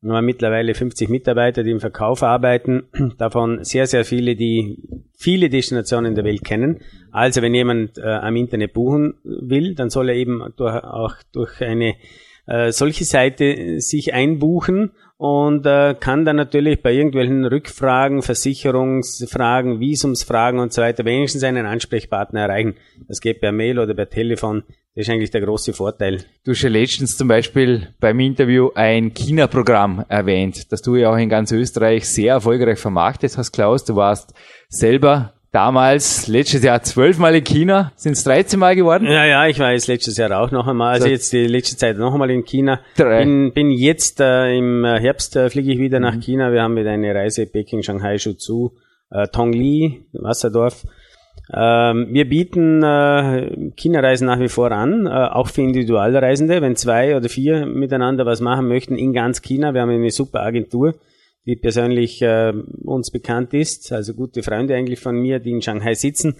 Wir 0.00 0.14
haben 0.14 0.24
mittlerweile 0.24 0.74
50 0.74 1.08
Mitarbeiter, 1.10 1.62
die 1.62 1.70
im 1.70 1.80
Verkauf 1.80 2.22
arbeiten. 2.22 2.84
Davon 3.18 3.62
sehr, 3.62 3.86
sehr 3.86 4.04
viele, 4.04 4.36
die 4.36 4.78
viele 5.14 5.50
Destinationen 5.50 6.14
der 6.14 6.24
Welt 6.24 6.44
kennen. 6.44 6.80
Also 7.12 7.42
wenn 7.42 7.54
jemand 7.54 7.98
äh, 7.98 8.02
am 8.02 8.36
Internet 8.36 8.72
buchen 8.72 9.14
will, 9.24 9.74
dann 9.74 9.90
soll 9.90 10.08
er 10.08 10.14
eben 10.14 10.42
durch, 10.56 10.82
auch 10.82 11.14
durch 11.32 11.60
eine 11.60 11.94
äh, 12.46 12.72
solche 12.72 13.04
Seite 13.04 13.80
sich 13.80 14.14
einbuchen 14.14 14.92
und 15.18 15.64
äh, 15.64 15.94
kann 15.98 16.24
dann 16.24 16.36
natürlich 16.36 16.82
bei 16.82 16.92
irgendwelchen 16.92 17.44
Rückfragen, 17.44 18.22
Versicherungsfragen, 18.22 19.80
Visumsfragen 19.80 20.60
und 20.60 20.72
so 20.72 20.82
weiter 20.82 21.04
wenigstens 21.04 21.42
einen 21.42 21.66
Ansprechpartner 21.66 22.40
erreichen. 22.40 22.74
Das 23.08 23.20
geht 23.20 23.40
per 23.40 23.52
Mail 23.52 23.78
oder 23.78 23.94
per 23.94 24.10
Telefon. 24.10 24.64
Das 24.94 25.06
ist 25.06 25.10
eigentlich 25.10 25.30
der 25.30 25.42
große 25.42 25.72
Vorteil. 25.72 26.24
Du 26.44 26.52
hast 26.52 26.62
ja 26.62 26.70
letztens 26.70 27.16
zum 27.16 27.28
Beispiel 27.28 27.88
beim 28.00 28.18
Interview 28.20 28.70
ein 28.74 29.12
China-Programm 29.12 30.04
erwähnt, 30.08 30.70
das 30.72 30.82
du 30.82 30.96
ja 30.96 31.10
auch 31.10 31.18
in 31.18 31.28
ganz 31.28 31.52
Österreich 31.52 32.08
sehr 32.08 32.34
erfolgreich 32.34 32.78
vermarktet 32.78 33.36
hast, 33.36 33.52
Klaus. 33.52 33.84
Du 33.84 33.96
warst 33.96 34.34
selber 34.68 35.34
damals, 35.52 36.26
letztes 36.28 36.62
Jahr 36.62 36.82
zwölfmal 36.82 37.34
in 37.34 37.44
China, 37.44 37.92
sind 37.96 38.12
es 38.12 38.24
13 38.24 38.58
Mal 38.58 38.76
geworden? 38.76 39.06
Ja, 39.06 39.24
ja, 39.24 39.46
ich 39.46 39.58
war 39.58 39.72
jetzt 39.72 39.86
letztes 39.86 40.16
Jahr 40.16 40.40
auch 40.40 40.50
noch 40.50 40.66
einmal, 40.66 40.94
also 40.94 41.08
jetzt 41.08 41.32
die 41.32 41.46
letzte 41.46 41.76
Zeit 41.76 41.98
noch 41.98 42.12
einmal 42.12 42.30
in 42.30 42.44
China. 42.44 42.80
Drei. 42.96 43.20
Bin, 43.20 43.52
bin 43.52 43.70
jetzt 43.70 44.20
äh, 44.20 44.56
im 44.56 44.84
Herbst 44.84 45.36
äh, 45.36 45.50
fliege 45.50 45.72
ich 45.72 45.78
wieder 45.78 46.00
nach 46.00 46.14
mhm. 46.14 46.20
China. 46.20 46.52
Wir 46.52 46.62
haben 46.62 46.74
mit 46.74 46.86
einer 46.86 47.14
Reise 47.14 47.46
Peking, 47.46 47.82
Shanghai, 47.82 48.18
Suzhou, 48.18 48.72
äh, 49.10 49.28
Tongli, 49.28 50.06
Wasserdorf. 50.12 50.84
Ähm, 51.54 52.08
wir 52.10 52.28
bieten 52.28 52.82
äh, 52.82 53.70
China-Reisen 53.76 54.26
nach 54.26 54.40
wie 54.40 54.48
vor 54.48 54.72
an, 54.72 55.06
äh, 55.06 55.10
auch 55.10 55.48
für 55.48 55.62
Individualreisende, 55.62 56.60
wenn 56.60 56.74
zwei 56.74 57.16
oder 57.16 57.28
vier 57.28 57.66
miteinander 57.66 58.26
was 58.26 58.40
machen 58.40 58.66
möchten 58.66 58.96
in 58.96 59.12
ganz 59.12 59.42
China. 59.42 59.72
Wir 59.72 59.82
haben 59.82 59.90
eine 59.90 60.10
super 60.10 60.40
Agentur, 60.40 60.94
die 61.46 61.56
persönlich 61.56 62.20
äh, 62.22 62.52
uns 62.84 63.10
bekannt 63.10 63.52
ist, 63.54 63.90
also 63.92 64.12
gute 64.14 64.42
Freunde 64.42 64.74
eigentlich 64.74 65.00
von 65.00 65.16
mir, 65.16 65.38
die 65.38 65.52
in 65.52 65.62
Shanghai 65.62 65.94
sitzen. 65.94 66.36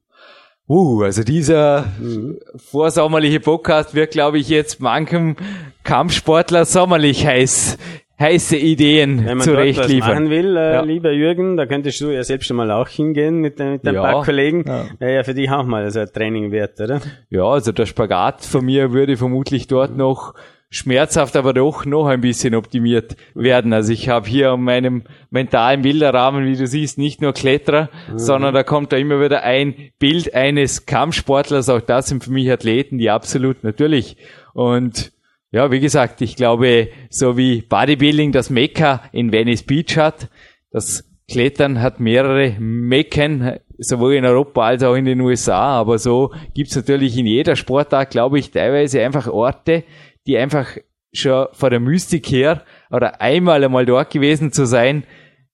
Uh, 0.68 1.02
also 1.02 1.22
dieser 1.22 1.84
mhm. 2.00 2.38
vorsommerliche 2.56 3.38
Podcast 3.38 3.94
wird, 3.94 4.10
glaube 4.10 4.38
ich, 4.38 4.48
jetzt 4.48 4.80
manchem 4.80 5.36
Kampfsportler 5.84 6.64
sommerlich 6.64 7.24
heiß, 7.24 7.78
heiße 8.18 8.56
Ideen 8.56 9.24
Wenn 9.24 9.38
man 9.38 9.44
zurecht 9.44 9.78
dort 9.78 9.86
was 9.86 9.92
liefern. 9.92 10.10
machen 10.10 10.30
will, 10.30 10.56
äh, 10.56 10.72
ja. 10.72 10.82
lieber 10.82 11.12
Jürgen, 11.12 11.56
da 11.56 11.66
könntest 11.66 12.00
du 12.00 12.10
ja 12.10 12.24
selbst 12.24 12.46
schon 12.46 12.56
mal 12.56 12.72
auch 12.72 12.88
hingehen 12.88 13.36
mit, 13.36 13.60
mit 13.60 13.86
ein 13.86 13.94
ja. 13.94 14.02
paar 14.02 14.24
Kollegen. 14.24 14.64
Ja. 14.66 14.86
Wäre 14.98 15.14
ja 15.14 15.22
für 15.22 15.34
dich 15.34 15.48
auch 15.50 15.64
mal 15.64 15.88
so 15.92 16.00
ein 16.00 16.08
Training 16.12 16.50
wert, 16.50 16.80
oder? 16.80 17.00
Ja, 17.30 17.44
also 17.44 17.70
der 17.70 17.86
Spagat 17.86 18.44
von 18.44 18.64
mir 18.64 18.92
würde 18.92 19.16
vermutlich 19.16 19.68
dort 19.68 19.96
noch 19.96 20.34
schmerzhaft, 20.70 21.36
aber 21.36 21.52
doch 21.52 21.84
noch 21.84 22.06
ein 22.06 22.20
bisschen 22.20 22.54
optimiert 22.54 23.16
werden. 23.34 23.72
Also 23.72 23.92
ich 23.92 24.08
habe 24.08 24.28
hier 24.28 24.50
an 24.50 24.62
meinem 24.62 25.04
mentalen 25.30 25.82
Bilderrahmen, 25.82 26.44
wie 26.46 26.56
du 26.56 26.66
siehst, 26.66 26.98
nicht 26.98 27.22
nur 27.22 27.32
Kletterer, 27.32 27.88
mhm. 28.10 28.18
sondern 28.18 28.54
da 28.54 28.62
kommt 28.62 28.92
da 28.92 28.96
immer 28.96 29.20
wieder 29.20 29.42
ein 29.42 29.90
Bild 29.98 30.34
eines 30.34 30.86
Kampfsportlers. 30.86 31.68
Auch 31.68 31.80
das 31.80 32.08
sind 32.08 32.24
für 32.24 32.32
mich 32.32 32.50
Athleten, 32.50 32.98
die 32.98 33.10
absolut 33.10 33.62
natürlich. 33.62 34.16
Und 34.54 35.12
ja, 35.52 35.70
wie 35.70 35.80
gesagt, 35.80 36.20
ich 36.20 36.36
glaube, 36.36 36.88
so 37.08 37.36
wie 37.36 37.62
Bodybuilding 37.62 38.32
das 38.32 38.50
Mekka 38.50 39.02
in 39.12 39.32
Venice 39.32 39.62
Beach 39.62 39.96
hat, 39.96 40.28
das 40.70 41.04
Klettern 41.28 41.80
hat 41.80 41.98
mehrere 41.98 42.56
Mecken, 42.60 43.58
sowohl 43.78 44.14
in 44.14 44.24
Europa 44.24 44.64
als 44.64 44.82
auch 44.82 44.94
in 44.94 45.04
den 45.04 45.20
USA, 45.20 45.78
aber 45.78 45.98
so 45.98 46.32
gibt's 46.54 46.76
natürlich 46.76 47.16
in 47.18 47.26
jeder 47.26 47.56
Sportart, 47.56 48.10
glaube 48.10 48.38
ich, 48.38 48.50
teilweise 48.50 49.02
einfach 49.02 49.26
Orte, 49.26 49.84
die 50.26 50.36
einfach 50.36 50.76
schon 51.12 51.46
vor 51.52 51.70
der 51.70 51.80
Mystik 51.80 52.26
her 52.26 52.62
oder 52.90 53.20
einmal 53.20 53.64
einmal 53.64 53.86
dort 53.86 54.10
gewesen 54.10 54.52
zu 54.52 54.66
sein, 54.66 55.04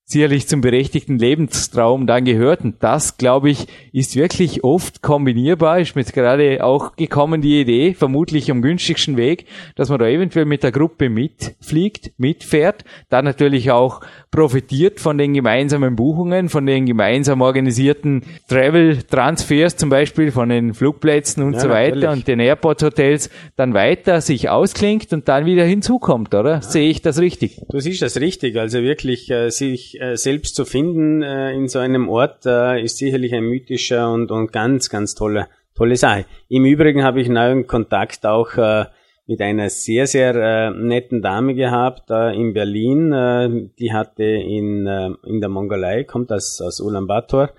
sicherlich 0.05 0.47
zum 0.47 0.61
berechtigten 0.61 1.19
Lebenstraum 1.19 2.07
dann 2.07 2.25
gehört. 2.25 2.63
Und 2.63 2.83
das, 2.83 3.17
glaube 3.17 3.51
ich, 3.51 3.67
ist 3.93 4.17
wirklich 4.17 4.63
oft 4.65 5.03
kombinierbar. 5.03 5.81
Ist 5.81 5.95
mir 5.97 6.03
jetzt 6.03 6.13
gerade 6.13 6.63
auch 6.65 6.97
gekommen, 6.97 7.41
die 7.41 7.61
Idee, 7.61 7.95
vermutlich 7.95 8.51
am 8.51 8.63
günstigsten 8.63 9.17
Weg, 9.17 9.47
dass 9.75 9.89
man 9.89 9.99
da 9.99 10.07
eventuell 10.07 10.45
mit 10.45 10.63
der 10.63 10.73
Gruppe 10.73 11.09
mitfliegt, 11.09 12.13
mitfährt, 12.19 12.85
dann 13.09 13.25
natürlich 13.25 13.71
auch 13.71 14.01
profitiert 14.31 15.01
von 15.01 15.19
den 15.19 15.35
gemeinsamen 15.35 15.97
Buchungen, 15.97 16.49
von 16.49 16.67
den 16.67 16.87
gemeinsam 16.87 17.41
organisierten 17.41 18.23
Travel-Transfers 18.49 19.77
zum 19.77 19.89
Beispiel, 19.89 20.33
von 20.33 20.49
den 20.49 20.75
Flugplätzen 20.75 21.43
und 21.43 21.55
ja, 21.55 21.61
so 21.61 21.69
weiter 21.69 21.97
natürlich. 21.97 22.19
und 22.19 22.29
den 22.29 22.41
Airport-Hotels 22.41 23.31
dann 23.57 23.75
weiter 23.75 24.21
sich 24.21 24.49
ausklingt 24.49 25.13
und 25.13 25.29
dann 25.29 25.47
wieder 25.47 25.65
hinzukommt, 25.65 26.35
oder? 26.35 26.55
Ja. 26.55 26.63
Sehe 26.63 26.89
ich 26.89 27.03
das 27.03 27.19
richtig? 27.19 27.61
Du 27.71 27.81
siehst 27.81 28.03
das 28.03 28.21
richtig. 28.21 28.57
Also 28.59 28.83
wirklich 28.83 29.31
äh, 29.31 29.51
sich 29.51 29.92
äh, 30.01 30.17
selbst 30.17 30.55
zu 30.55 30.65
finden 30.65 31.23
äh, 31.23 31.53
in 31.53 31.69
so 31.69 31.79
einem 31.79 32.09
Ort 32.09 32.47
äh, 32.47 32.83
ist 32.83 32.99
sicherlich 32.99 33.35
ein 33.35 33.45
mythischer 33.45 34.13
und, 34.13 34.31
und 34.31 34.53
ganz, 34.53 34.91
ganz 34.91 35.15
toller, 35.15 35.49
tolle 35.75 35.97
Sache. 35.97 36.27
Im 36.49 36.65
Übrigen 36.65 37.03
habe 37.03 37.21
ich 37.21 37.29
neuen 37.29 37.67
Kontakt 37.67 38.27
auch 38.27 38.57
äh, 38.57 38.87
mit 39.27 39.41
einer 39.41 39.71
sehr, 39.71 40.07
sehr 40.07 40.35
äh, 40.35 40.71
netten 40.71 41.23
Dame 41.23 41.55
gehabt 41.55 42.11
äh, 42.11 42.35
in 42.35 42.53
Berlin. 42.53 43.13
Äh, 43.13 43.71
die 43.79 43.93
hatte 43.93 44.25
in, 44.25 44.87
äh, 44.87 45.11
in 45.25 45.41
der 45.41 45.49
Mongolei, 45.49 46.05
kommt 46.05 46.33
aus, 46.33 46.61
aus 46.61 46.81
Ulaanbaatar 46.81 47.51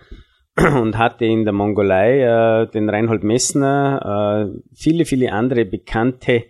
und 0.81 0.97
hatte 0.97 1.25
in 1.25 1.45
der 1.45 1.53
Mongolei 1.53 2.21
äh, 2.21 2.67
den 2.67 2.89
Reinhold 2.89 3.23
Messner, 3.23 4.49
äh, 4.51 4.59
viele, 4.75 5.05
viele 5.05 5.31
andere 5.31 5.65
bekannte 5.65 6.43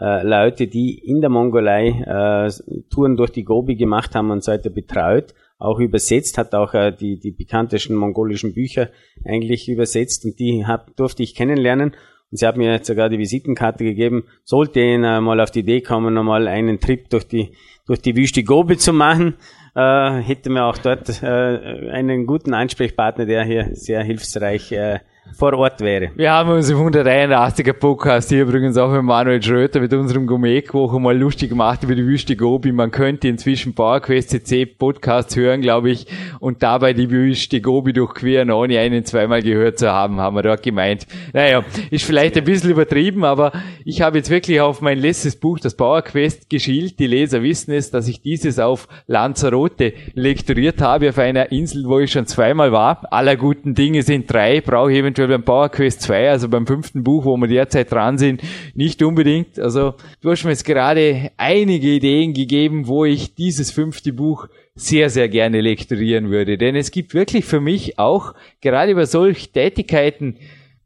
äh, 0.00 0.26
Leute, 0.26 0.66
die 0.66 0.98
in 0.98 1.20
der 1.20 1.30
Mongolei 1.30 1.88
äh, 1.88 2.50
Touren 2.90 3.16
durch 3.16 3.30
die 3.30 3.44
Gobi 3.44 3.76
gemacht 3.76 4.14
haben 4.14 4.30
und 4.30 4.42
so 4.42 4.52
weiter 4.52 4.70
betreut, 4.70 5.34
auch 5.58 5.78
übersetzt, 5.78 6.38
hat 6.38 6.54
auch 6.54 6.72
äh, 6.72 6.90
die, 6.90 7.20
die 7.20 7.32
bekanntesten 7.32 7.94
mongolischen 7.94 8.54
Bücher 8.54 8.88
eigentlich 9.24 9.68
übersetzt 9.68 10.24
und 10.24 10.38
die 10.38 10.66
hab, 10.66 10.96
durfte 10.96 11.22
ich 11.22 11.34
kennenlernen 11.34 11.92
und 12.30 12.38
sie 12.38 12.46
hat 12.46 12.56
mir 12.56 12.72
jetzt 12.72 12.86
sogar 12.86 13.08
die 13.08 13.18
Visitenkarte 13.18 13.84
gegeben, 13.84 14.24
sollte 14.44 14.80
ihn 14.80 15.04
äh, 15.04 15.20
mal 15.20 15.40
auf 15.40 15.50
die 15.50 15.60
Idee 15.60 15.82
kommen, 15.82 16.14
nochmal 16.14 16.48
einen 16.48 16.80
Trip 16.80 17.10
durch 17.10 17.26
die, 17.26 17.52
durch 17.86 18.00
die 18.00 18.16
Wüste 18.16 18.42
Gobi 18.42 18.78
zu 18.78 18.92
machen, 18.92 19.34
äh, 19.74 20.20
hätte 20.20 20.48
mir 20.48 20.64
auch 20.64 20.78
dort 20.78 21.22
äh, 21.22 21.26
einen 21.26 22.26
guten 22.26 22.54
Ansprechpartner, 22.54 23.26
der 23.26 23.44
hier 23.44 23.68
sehr 23.72 24.02
hilfsreich 24.02 24.72
äh, 24.72 25.00
vor 25.32 25.54
Ort 25.54 25.80
wäre. 25.80 26.10
Wir 26.16 26.32
haben 26.32 26.50
uns 26.50 26.68
im 26.68 26.78
183er 26.78 27.72
Podcast 27.72 28.28
hier 28.28 28.42
übrigens 28.42 28.76
auch 28.76 28.92
mit 28.92 29.02
Manuel 29.02 29.42
Schröter 29.42 29.80
mit 29.80 29.92
unserem 29.92 30.26
Gourmet-Koch 30.26 30.98
mal 30.98 31.16
lustig 31.16 31.50
gemacht 31.50 31.82
über 31.82 31.94
die 31.94 32.04
Wüste 32.04 32.36
Gobi. 32.36 32.72
Man 32.72 32.90
könnte 32.90 33.28
inzwischen 33.28 33.74
PowerQuest 33.74 34.30
CC 34.30 34.66
Podcasts 34.66 35.36
hören, 35.36 35.60
glaube 35.60 35.90
ich, 35.90 36.06
und 36.40 36.62
dabei 36.62 36.92
die 36.92 37.10
Wüste 37.10 37.60
Gobi 37.60 37.92
durchqueren, 37.92 38.50
ohne 38.50 38.78
einen 38.80 39.04
zweimal 39.04 39.42
gehört 39.42 39.78
zu 39.78 39.90
haben, 39.90 40.20
haben 40.20 40.36
wir 40.36 40.42
dort 40.42 40.62
gemeint. 40.62 41.06
Naja, 41.32 41.64
ist 41.90 42.04
vielleicht 42.04 42.36
ein 42.36 42.44
bisschen 42.44 42.70
übertrieben, 42.70 43.24
aber 43.24 43.52
ich 43.84 44.02
habe 44.02 44.18
jetzt 44.18 44.30
wirklich 44.30 44.60
auf 44.60 44.80
mein 44.80 44.98
letztes 44.98 45.36
Buch, 45.36 45.58
das 45.58 45.74
PowerQuest, 45.74 46.50
geschielt. 46.50 46.98
Die 46.98 47.06
Leser 47.06 47.42
wissen 47.42 47.72
es, 47.72 47.90
dass 47.90 48.08
ich 48.08 48.20
dieses 48.20 48.58
auf 48.58 48.88
Lanzarote 49.06 49.94
lektoriert 50.14 50.82
habe, 50.82 51.08
auf 51.08 51.18
einer 51.18 51.50
Insel, 51.52 51.84
wo 51.86 51.98
ich 52.00 52.12
schon 52.12 52.26
zweimal 52.26 52.72
war. 52.72 53.06
Aller 53.10 53.36
guten 53.36 53.74
Dinge 53.74 54.02
sind 54.02 54.30
drei, 54.30 54.60
brauche 54.60 54.92
ich 54.92 54.98
eventuell 55.20 55.28
beim 55.28 55.44
Power 55.44 55.68
Quest 55.68 56.02
2, 56.02 56.30
also 56.30 56.48
beim 56.48 56.66
fünften 56.66 57.04
Buch, 57.04 57.24
wo 57.24 57.36
wir 57.36 57.48
derzeit 57.48 57.92
dran 57.92 58.18
sind, 58.18 58.42
nicht 58.74 59.02
unbedingt. 59.02 59.58
Also 59.58 59.94
du 60.20 60.30
hast 60.30 60.44
mir 60.44 60.50
jetzt 60.50 60.64
gerade 60.64 61.30
einige 61.36 61.88
Ideen 61.88 62.32
gegeben, 62.32 62.86
wo 62.86 63.04
ich 63.04 63.34
dieses 63.34 63.70
fünfte 63.70 64.12
Buch 64.12 64.48
sehr, 64.74 65.10
sehr 65.10 65.28
gerne 65.28 65.60
lektorieren 65.60 66.30
würde. 66.30 66.56
Denn 66.56 66.74
es 66.76 66.90
gibt 66.90 67.14
wirklich 67.14 67.44
für 67.44 67.60
mich 67.60 67.98
auch, 67.98 68.34
gerade 68.60 68.92
über 68.92 69.06
solche 69.06 69.50
Tätigkeiten, 69.50 70.36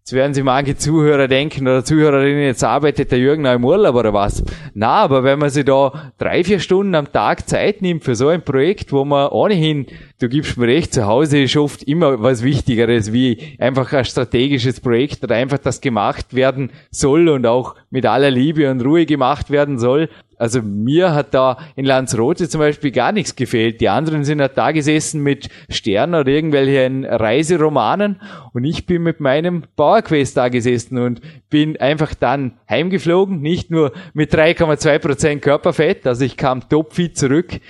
Jetzt 0.07 0.13
werden 0.13 0.35
Sie 0.35 0.43
manche 0.43 0.77
Zuhörer 0.77 1.29
denken 1.29 1.67
oder 1.67 1.83
Zuhörerinnen, 1.83 2.43
jetzt 2.43 2.63
arbeitet 2.63 3.11
der 3.11 3.19
Jürgen 3.19 3.47
auch 3.47 3.55
im 3.55 3.65
Urlaub 3.65 3.95
oder 3.95 4.13
was. 4.13 4.45
Na, 4.75 4.97
aber 4.97 5.25
wenn 5.25 5.39
man 5.39 5.49
sich 5.49 5.65
da 5.65 6.13
drei, 6.19 6.45
vier 6.45 6.61
Stunden 6.61 6.95
am 6.95 7.11
Tag 7.11 7.49
Zeit 7.49 7.81
nimmt 7.81 8.05
für 8.05 8.15
so 8.15 8.29
ein 8.29 8.45
Projekt, 8.45 8.93
wo 8.93 9.07
man 9.07 9.31
ohnehin 9.31 9.87
du 10.25 10.31
gibst 10.31 10.57
mir 10.57 10.67
recht, 10.67 10.95
zu 10.95 11.05
Hause 11.05 11.43
ist 11.43 11.57
oft 11.57 11.83
immer 11.83 12.23
was 12.23 12.43
Wichtigeres, 12.43 13.13
wie 13.13 13.57
einfach 13.59 13.93
ein 13.93 14.07
strategisches 14.07 14.81
Projekt 14.81 15.23
oder 15.23 15.35
einfach 15.35 15.59
das 15.59 15.83
gemacht 15.83 16.35
werden 16.35 16.71
soll 16.91 17.29
und 17.29 17.47
auch 17.47 17.75
mit 17.91 18.07
aller 18.07 18.31
Liebe 18.31 18.71
und 18.71 18.81
Ruhe 18.81 19.05
gemacht 19.05 19.51
werden 19.51 19.79
soll. 19.79 20.09
Also 20.39 20.63
mir 20.63 21.15
hat 21.15 21.35
da 21.35 21.59
in 21.77 21.85
Lanzarote 21.85 22.49
zum 22.49 22.59
Beispiel 22.59 22.91
gar 22.91 23.13
nichts 23.13 23.37
gefehlt. 23.37 23.81
Die 23.81 23.89
anderen 23.89 24.25
sind 24.25 24.41
halt 24.41 24.57
da 24.57 24.73
gesessen 24.73 25.23
mit 25.23 25.49
Sternen 25.69 26.15
oder 26.15 26.31
irgendwelchen 26.31 27.05
Reiseromanen 27.05 28.21
und 28.53 28.65
ich 28.65 28.87
bin 28.87 29.03
mit 29.03 29.21
meinem 29.21 29.65
Powerquest 29.77 30.37
da 30.37 30.49
gesessen 30.49 30.99
und 30.99 31.21
bin 31.51 31.77
einfach 31.77 32.15
dann 32.15 32.55
heimgeflogen, 32.69 33.41
nicht 33.43 33.71
nur 33.71 33.93
mit 34.15 34.35
3,2 34.35 34.99
Prozent 34.99 35.43
Körperfett, 35.43 36.07
also 36.07 36.25
ich 36.25 36.37
kam 36.37 36.69
topfit 36.69 37.17
zurück, 37.17 37.61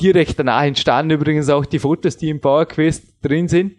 Direkt 0.00 0.38
danach 0.38 0.64
entstanden 0.64 1.12
übrigens 1.12 1.48
auch 1.48 1.64
die 1.64 1.78
Fotos, 1.78 2.16
die 2.16 2.28
im 2.28 2.40
PowerQuest 2.40 3.14
drin 3.22 3.48
sind. 3.48 3.76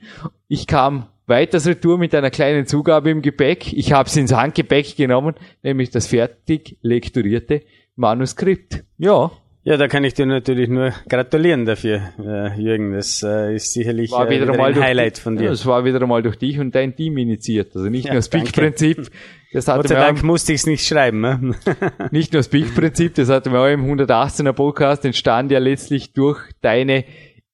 Ich 0.47 0.65
kam 0.65 1.08
weiters 1.27 1.67
retour 1.67 1.97
mit 1.97 2.15
einer 2.15 2.32
kleinen 2.32 2.65
Zugabe 2.65 3.12
im 3.12 3.21
Gepäck. 3.21 3.73
Ich 3.73 3.91
habe 3.91 4.10
es 4.10 4.15
ins 4.15 4.34
Handgepäck 4.34 4.95
genommen, 4.95 5.36
nämlich 5.62 5.91
das 5.91 6.08
fertig 6.08 6.77
lekturierte 6.82 7.62
Manuskript. 7.95 8.84
Ja. 8.97 9.32
Ja, 9.67 9.75
da 9.75 9.89
kann 9.89 10.06
ich 10.06 10.13
dir 10.13 10.25
natürlich 10.25 10.69
nur 10.69 10.93
gratulieren 11.10 11.65
dafür, 11.65 11.99
äh, 12.19 12.58
Jürgen. 12.58 12.93
Das 12.93 13.21
äh, 13.21 13.53
ist 13.53 13.73
sicherlich 13.73 14.12
war 14.12 14.30
wieder, 14.30 14.47
äh, 14.47 14.53
wieder 14.53 14.63
ein 14.63 14.80
Highlight 14.80 15.17
von 15.17 15.36
dir. 15.36 15.43
Ja, 15.43 15.49
das 15.49 15.65
war 15.65 15.84
wieder 15.84 16.01
einmal 16.01 16.23
durch 16.23 16.38
dich 16.38 16.58
und 16.58 16.73
dein 16.73 16.95
Team 16.95 17.17
initiiert. 17.17 17.75
Also 17.75 17.89
nicht 17.89 18.06
ja, 18.06 18.13
nur 18.13 18.19
das 18.19 18.30
Big-Prinzip. 18.30 19.12
Gott 19.51 19.88
sei 19.89 19.95
Dank 19.95 20.23
musste 20.23 20.53
ich 20.53 20.62
es 20.62 20.67
nicht 20.67 20.88
schreiben. 20.88 21.19
Ne? 21.19 21.53
nicht 22.12 22.32
nur 22.32 22.39
das 22.39 22.47
Big-Prinzip, 22.47 23.15
das 23.15 23.27
hatten 23.27 23.51
wir 23.51 23.60
auch 23.60 23.67
im 23.67 23.84
118er 23.84 24.53
Podcast, 24.53 25.03
entstand 25.03 25.51
ja 25.51 25.60
letztlich 25.60 26.13
durch 26.13 26.39
deine 26.62 27.03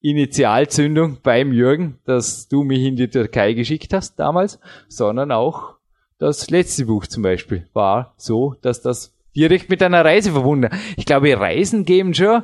Initialzündung 0.00 1.18
beim 1.20 1.52
Jürgen, 1.52 1.98
dass 2.04 2.46
du 2.46 2.62
mich 2.62 2.82
in 2.82 2.94
die 2.94 3.08
Türkei 3.08 3.54
geschickt 3.54 3.92
hast 3.92 4.20
damals, 4.20 4.60
sondern 4.86 5.32
auch 5.32 5.78
das 6.20 6.48
letzte 6.48 6.86
Buch 6.86 7.08
zum 7.08 7.24
Beispiel 7.24 7.66
war 7.72 8.14
so, 8.18 8.54
dass 8.62 8.82
das 8.82 9.13
direkt 9.36 9.70
mit 9.70 9.82
einer 9.82 10.04
Reise 10.04 10.32
verbunden. 10.32 10.70
Ich 10.96 11.06
glaube, 11.06 11.38
Reisen 11.38 11.84
geben 11.84 12.14
schon 12.14 12.42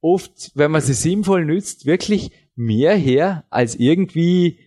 oft, 0.00 0.52
wenn 0.54 0.70
man 0.70 0.80
sie 0.80 0.94
sinnvoll 0.94 1.44
nützt, 1.44 1.86
wirklich 1.86 2.30
mehr 2.56 2.94
her 2.94 3.44
als 3.50 3.74
irgendwie 3.74 4.58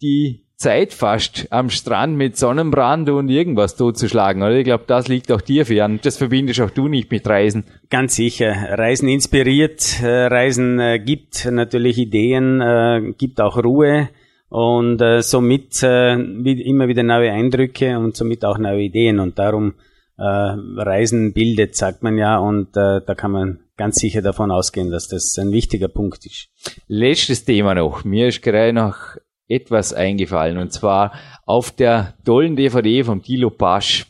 die 0.00 0.44
Zeit 0.58 0.92
fast 0.92 1.46
am 1.52 1.70
Strand 1.70 2.16
mit 2.16 2.36
Sonnenbrand 2.36 3.08
und 3.10 3.28
irgendwas 3.28 3.76
totzuschlagen, 3.76 4.42
oder? 4.42 4.56
Ich 4.56 4.64
glaube, 4.64 4.84
das 4.88 5.06
liegt 5.06 5.30
auch 5.30 5.40
dir 5.40 5.64
fern. 5.64 6.00
Das 6.02 6.16
verbindest 6.16 6.60
auch 6.60 6.70
du 6.70 6.88
nicht 6.88 7.12
mit 7.12 7.28
Reisen. 7.28 7.64
Ganz 7.90 8.16
sicher. 8.16 8.50
Reisen 8.76 9.08
inspiriert, 9.08 10.02
äh, 10.02 10.26
Reisen 10.26 10.80
äh, 10.80 10.98
gibt 10.98 11.48
natürlich 11.48 11.96
Ideen, 11.98 12.60
äh, 12.60 13.14
gibt 13.16 13.40
auch 13.40 13.62
Ruhe 13.62 14.08
und 14.48 14.98
somit 15.20 15.82
immer 15.82 16.88
wieder 16.88 17.02
neue 17.02 17.30
Eindrücke 17.30 17.98
und 17.98 18.16
somit 18.16 18.46
auch 18.46 18.56
neue 18.56 18.84
Ideen 18.84 19.20
und 19.20 19.38
darum 19.38 19.74
äh, 20.18 20.22
Reisen 20.22 21.32
bildet, 21.32 21.76
sagt 21.76 22.02
man 22.02 22.18
ja, 22.18 22.38
und 22.38 22.76
äh, 22.76 23.00
da 23.06 23.14
kann 23.14 23.30
man 23.30 23.60
ganz 23.76 23.96
sicher 23.96 24.20
davon 24.20 24.50
ausgehen, 24.50 24.90
dass 24.90 25.08
das 25.08 25.36
ein 25.38 25.52
wichtiger 25.52 25.88
Punkt 25.88 26.26
ist. 26.26 26.48
Letztes 26.88 27.44
Thema 27.44 27.74
noch. 27.74 28.04
Mir 28.04 28.28
ist 28.28 28.42
gerade 28.42 28.72
noch 28.72 29.16
etwas 29.46 29.94
eingefallen, 29.94 30.58
und 30.58 30.72
zwar 30.72 31.12
auf 31.46 31.70
der 31.70 32.14
tollen 32.24 32.56
DVD 32.56 33.04
vom 33.04 33.22
Tilo 33.22 33.50
Pasch, 33.50 34.06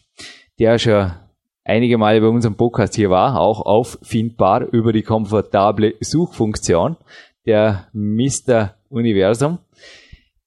der 0.59 0.79
schon 0.79 1.13
einige 1.63 1.99
Male 1.99 2.21
bei 2.21 2.27
unserem 2.27 2.57
Podcast 2.57 2.97
hier 2.97 3.11
war, 3.11 3.39
auch 3.39 3.61
auffindbar 3.65 4.67
über 4.73 4.93
die 4.93 5.03
komfortable 5.03 5.95
Suchfunktion 6.01 6.97
der 7.47 7.87
Mr. 7.93 8.75
Universum, 8.89 9.59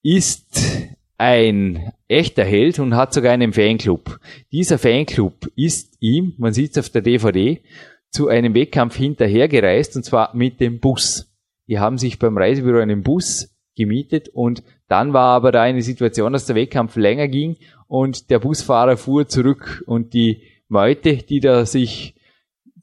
ist 0.01 0.97
ein 1.17 1.93
echter 2.11 2.43
Held 2.43 2.79
und 2.79 2.95
hat 2.95 3.13
sogar 3.13 3.31
einen 3.31 3.53
Fanclub. 3.53 4.19
Dieser 4.51 4.77
Fanclub 4.77 5.49
ist 5.55 5.97
ihm, 5.99 6.33
man 6.37 6.53
sieht 6.53 6.71
es 6.71 6.77
auf 6.77 6.89
der 6.89 7.01
DVD, 7.01 7.61
zu 8.09 8.27
einem 8.27 8.53
Wettkampf 8.53 8.97
hinterhergereist 8.97 9.95
und 9.95 10.03
zwar 10.03 10.35
mit 10.35 10.59
dem 10.59 10.79
Bus. 10.79 11.31
Die 11.67 11.79
haben 11.79 11.97
sich 11.97 12.19
beim 12.19 12.37
Reisebüro 12.37 12.79
einen 12.79 13.03
Bus 13.03 13.55
gemietet 13.75 14.29
und 14.29 14.63
dann 14.89 15.13
war 15.13 15.29
aber 15.29 15.53
da 15.53 15.61
eine 15.61 15.81
Situation, 15.81 16.33
dass 16.33 16.45
der 16.45 16.57
Wettkampf 16.57 16.97
länger 16.97 17.29
ging 17.29 17.55
und 17.87 18.29
der 18.29 18.39
Busfahrer 18.39 18.97
fuhr 18.97 19.27
zurück 19.27 19.81
und 19.87 20.13
die 20.13 20.43
Meute, 20.67 21.17
die 21.17 21.39
da 21.39 21.65
sich 21.65 22.15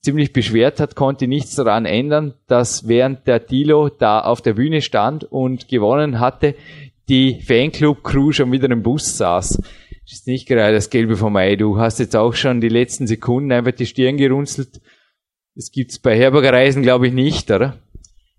ziemlich 0.01 0.33
beschwert 0.33 0.81
hat, 0.81 0.95
konnte 0.95 1.27
nichts 1.27 1.55
daran 1.55 1.85
ändern, 1.85 2.35
dass 2.47 2.89
während 2.89 3.27
der 3.27 3.45
Tilo 3.45 3.91
da 3.91 4.21
auf 4.21 4.41
der 4.41 4.55
Bühne 4.55 4.81
stand 4.81 5.25
und 5.25 5.69
gewonnen 5.69 6.21
hatte, 6.21 6.55
die 7.09 7.41
Fanclub-Crew 7.41 8.33
schon 8.33 8.53
wieder 8.53 8.71
im 8.71 8.83
Bus 8.83 9.17
saß. 9.17 9.61
Ist 10.11 10.27
nicht 10.27 10.49
gerade 10.49 10.75
das 10.75 10.89
Gelbe 10.91 11.17
vom 11.17 11.37
Ei. 11.37 11.57
Du 11.57 11.79
hast 11.79 11.99
jetzt 11.99 12.17
auch 12.17 12.35
schon 12.35 12.61
die 12.61 12.71
letzten 12.71 13.07
Sekunden 13.07 13.53
einfach 13.53 13.73
die 13.73 13.87
Stirn 13.87 14.17
gerunzelt. 14.17 14.81
Das 15.55 15.71
gibt's 15.71 15.99
bei 15.99 16.17
Herberger 16.17 16.53
Reisen, 16.53 16.83
glaube 16.83 17.09
ich, 17.09 17.13
nicht, 17.13 17.51
oder? 17.51 17.79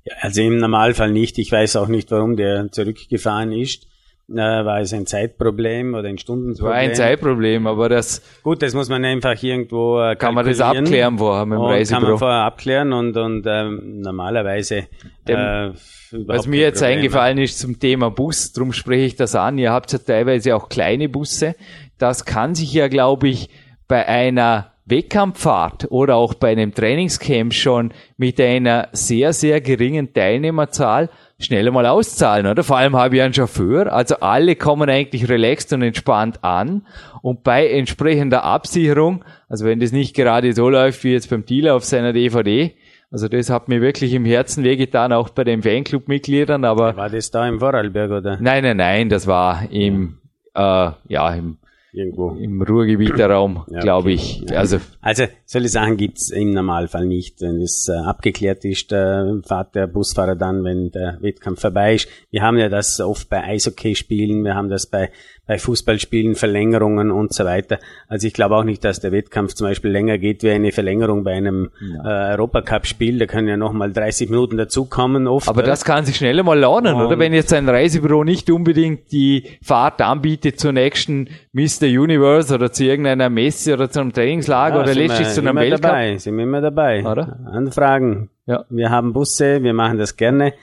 Ja, 0.04 0.16
also 0.22 0.42
im 0.42 0.58
Normalfall 0.58 1.12
nicht. 1.12 1.38
Ich 1.38 1.52
weiß 1.52 1.76
auch 1.76 1.88
nicht, 1.88 2.10
warum 2.12 2.38
der 2.38 2.72
zurückgefahren 2.72 3.52
ist. 3.52 3.88
Äh, 4.32 4.36
war 4.36 4.80
es 4.80 4.94
ein 4.94 5.08
Zeitproblem 5.08 5.96
oder 5.96 6.08
ein 6.08 6.18
Stundenproblem? 6.20 6.72
War 6.72 6.76
ein 6.76 6.94
Zeitproblem, 6.94 7.66
aber 7.66 7.90
das... 7.90 8.22
Gut, 8.44 8.62
das 8.62 8.76
muss 8.76 8.88
man 8.88 9.04
einfach 9.04 9.42
irgendwo 9.42 10.00
äh, 10.00 10.16
Kann 10.16 10.36
man 10.36 10.46
das 10.46 10.62
abklären 10.62 11.18
vorher 11.18 11.46
mit 11.46 11.58
dem 11.58 11.64
Reisebüro? 11.64 12.02
Kann 12.02 12.10
man 12.12 12.20
vorher 12.20 12.42
abklären 12.44 12.94
und, 12.94 13.18
und 13.18 13.46
ähm, 13.48 14.02
normalerweise... 14.02 14.88
Dem, 15.28 15.38
äh, 15.38 15.72
was 16.12 16.48
mir 16.48 16.60
jetzt 16.60 16.80
Problem. 16.80 16.98
eingefallen 17.00 17.38
ist 17.40 17.60
zum 17.60 17.80
Thema 17.80 18.10
Bus, 18.12 18.52
darum 18.54 18.74
spreche 18.74 19.06
ich 19.06 19.16
das 19.16 19.36
an. 19.36 19.58
Ihr 19.58 19.72
habt 19.72 19.92
ja 19.94 20.00
teilweise 20.00 20.56
auch 20.56 20.70
kleine 20.70 21.10
Busse. 21.10 21.56
Das 21.98 22.26
kann 22.26 22.56
sich 22.56 22.74
ja, 22.74 22.88
glaube 22.88 23.30
ich, 23.30 23.50
bei 23.88 24.08
einer 24.08 24.74
Wettkampffahrt 24.90 25.88
oder 25.90 26.16
auch 26.16 26.34
bei 26.34 26.52
einem 26.52 26.74
Trainingscamp 26.74 27.54
schon 27.54 27.92
mit 28.18 28.40
einer 28.40 28.90
sehr, 28.92 29.34
sehr 29.34 29.62
geringen 29.62 30.14
Teilnehmerzahl 30.14 31.10
schnell 31.40 31.72
mal 31.72 31.86
auszahlen, 31.86 32.48
oder? 32.48 32.64
Vor 32.64 32.78
allem 32.78 32.96
habe 32.98 33.16
ich 33.16 33.22
einen 33.22 33.34
Chauffeur, 33.34 33.92
also 33.94 34.18
alle 34.20 34.56
kommen 34.56 34.90
eigentlich 34.90 35.30
relaxed 35.30 35.72
und 35.74 35.82
entspannt 35.82 36.44
an 36.44 36.86
und 37.22 37.44
bei 37.44 37.68
entsprechender 37.68 38.44
Absicherung, 38.44 39.24
also 39.48 39.66
wenn 39.66 39.80
das 39.80 39.92
nicht 39.92 40.16
gerade 40.16 40.54
so 40.54 40.70
läuft 40.70 41.04
wie 41.04 41.14
jetzt 41.14 41.30
beim 41.30 41.46
Dealer 41.46 41.76
auf 41.76 41.86
seiner 41.86 42.12
DVD, 42.12 42.76
also 43.12 43.28
das 43.28 43.50
hat 43.50 43.70
mir 43.70 43.82
wirklich 43.82 44.14
im 44.14 44.26
Herzen 44.26 44.64
wehgetan, 44.64 45.14
auch 45.14 45.30
bei 45.30 45.44
den 45.44 45.64
Fanclub-Mitgliedern, 45.64 46.64
aber... 46.66 46.96
War 46.96 47.10
das 47.10 47.32
da 47.32 47.48
im 47.48 47.60
Vorarlberg, 47.60 48.12
oder? 48.12 48.38
Nein, 48.40 48.64
nein, 48.64 48.78
nein, 48.78 49.10
das 49.10 49.26
war 49.26 49.64
im, 49.72 50.20
äh, 50.54 50.92
ja, 51.08 51.34
im 51.34 51.58
Irgendwo. 51.92 52.32
Im 52.32 52.62
Ruhrgebieterraum, 52.62 53.66
ja, 53.70 53.80
glaube 53.80 54.12
ich. 54.12 54.46
Also, 54.52 54.80
also 55.02 55.26
solche 55.46 55.70
Sachen 55.70 55.98
gibt's 55.98 56.30
im 56.30 56.52
Normalfall 56.52 57.06
nicht. 57.06 57.42
Wenn 57.42 57.62
es 57.62 57.88
äh, 57.88 57.94
abgeklärt 57.94 58.64
ist, 58.64 58.92
äh, 58.92 59.42
fährt 59.42 59.74
der 59.74 59.88
Busfahrer 59.88 60.36
dann, 60.36 60.64
wenn 60.64 60.92
der 60.92 61.18
Wettkampf 61.22 61.62
vorbei 61.62 61.96
ist. 61.96 62.08
Wir 62.30 62.44
haben 62.44 62.58
ja 62.58 62.70
das 62.70 63.00
oft 63.00 63.30
bei 63.30 63.44
Eishockey-Spielen, 63.44 64.44
wir 64.44 64.54
haben 64.54 64.70
das 64.70 64.86
bei 64.86 65.10
bei 65.50 65.58
Fußballspielen 65.58 66.36
Verlängerungen 66.36 67.10
und 67.10 67.34
so 67.34 67.44
weiter. 67.44 67.80
Also 68.08 68.28
ich 68.28 68.34
glaube 68.34 68.56
auch 68.56 68.64
nicht, 68.64 68.86
dass 68.86 69.00
der 69.00 69.12
Wettkampf 69.12 69.56
zum 69.56 69.66
Beispiel 69.66 69.90
länger 69.90 70.20
geht 70.20 70.44
wie 70.44 70.52
eine 70.52 70.72
Verlängerung 70.72 71.24
bei 71.24 71.34
einem 71.34 71.72
ja. 71.82 72.34
äh, 72.34 72.34
Europacup-Spiel. 72.34 73.18
Da 73.18 73.26
können 73.26 73.48
ja 73.48 73.58
nochmal 73.58 73.92
30 73.92 74.30
Minuten 74.30 74.58
dazukommen 74.58 75.26
oft. 75.26 75.50
Aber 75.50 75.64
das 75.64 75.84
kann 75.84 76.06
sich 76.06 76.18
schneller 76.18 76.44
mal 76.44 76.60
lernen, 76.60 76.94
und 76.94 77.02
oder? 77.02 77.18
Wenn 77.18 77.34
jetzt 77.34 77.52
ein 77.52 77.68
Reisebüro 77.68 78.24
nicht 78.24 78.52
unbedingt 78.52 79.12
die 79.12 79.58
Fahrt 79.64 80.04
anbietet 80.04 80.60
zur 80.60 80.72
nächsten 80.72 81.30
Mr. 81.54 81.86
Universe 81.86 82.54
oder 82.54 82.72
zu 82.72 82.84
irgendeiner 82.84 83.32
Messe 83.32 83.74
oder 83.74 83.90
zu 83.90 84.02
einem 84.02 84.14
Trainingslager 84.14 84.76
ja, 84.76 84.84
oder 84.84 84.94
letztlich 84.94 85.30
zu 85.30 85.42
einem 85.42 85.56
Weltcup. 85.56 85.82
Dabei, 85.82 86.18
sind 86.18 86.38
wir 86.38 86.44
immer 86.44 86.62
dabei. 86.62 87.04
Oder? 87.04 87.40
Anfragen. 87.52 88.30
Ja. 88.46 88.66
Wir 88.70 88.92
haben 88.92 89.14
Busse, 89.14 89.64
wir 89.64 89.74
machen 89.74 89.98
das 89.98 90.16
gerne. 90.16 90.54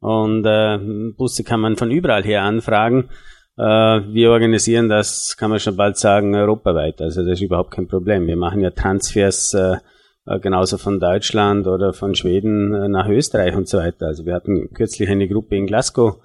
Und 0.00 0.44
äh, 0.44 0.78
Busse 1.16 1.44
kann 1.44 1.60
man 1.60 1.76
von 1.76 1.92
überall 1.92 2.24
her 2.24 2.42
anfragen. 2.42 3.08
Äh, 3.58 3.62
wir 3.62 4.30
organisieren 4.30 4.88
das, 4.88 5.36
kann 5.36 5.50
man 5.50 5.60
schon 5.60 5.76
bald 5.76 5.96
sagen, 5.96 6.34
europaweit. 6.34 7.00
Also 7.00 7.22
das 7.22 7.32
ist 7.32 7.42
überhaupt 7.42 7.70
kein 7.70 7.88
Problem. 7.88 8.26
Wir 8.26 8.36
machen 8.36 8.60
ja 8.60 8.70
Transfers 8.70 9.52
äh, 9.54 9.76
äh, 10.26 10.40
genauso 10.40 10.78
von 10.78 11.00
Deutschland 11.00 11.66
oder 11.66 11.92
von 11.92 12.14
Schweden 12.14 12.90
nach 12.90 13.08
Österreich 13.08 13.54
und 13.54 13.68
so 13.68 13.78
weiter. 13.78 14.06
Also 14.06 14.24
wir 14.24 14.34
hatten 14.34 14.72
kürzlich 14.72 15.08
eine 15.08 15.28
Gruppe 15.28 15.56
in 15.56 15.66
Glasgow 15.66 16.16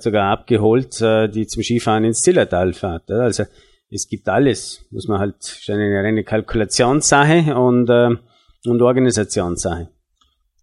sogar 0.00 0.30
abgeholt, 0.30 1.00
die 1.00 1.46
zum 1.46 1.62
Skifahren 1.62 2.04
ins 2.04 2.20
Zillertal 2.20 2.74
fährt. 2.74 3.10
Also 3.10 3.44
es 3.90 4.06
gibt 4.06 4.28
alles, 4.28 4.84
muss 4.90 5.08
man 5.08 5.18
halt 5.18 5.36
schon 5.42 5.76
eine 5.76 6.04
reine 6.04 6.24
Kalkulationssache 6.24 7.56
und, 7.56 7.88
und 7.88 8.82
Organisationssache. 8.82 9.88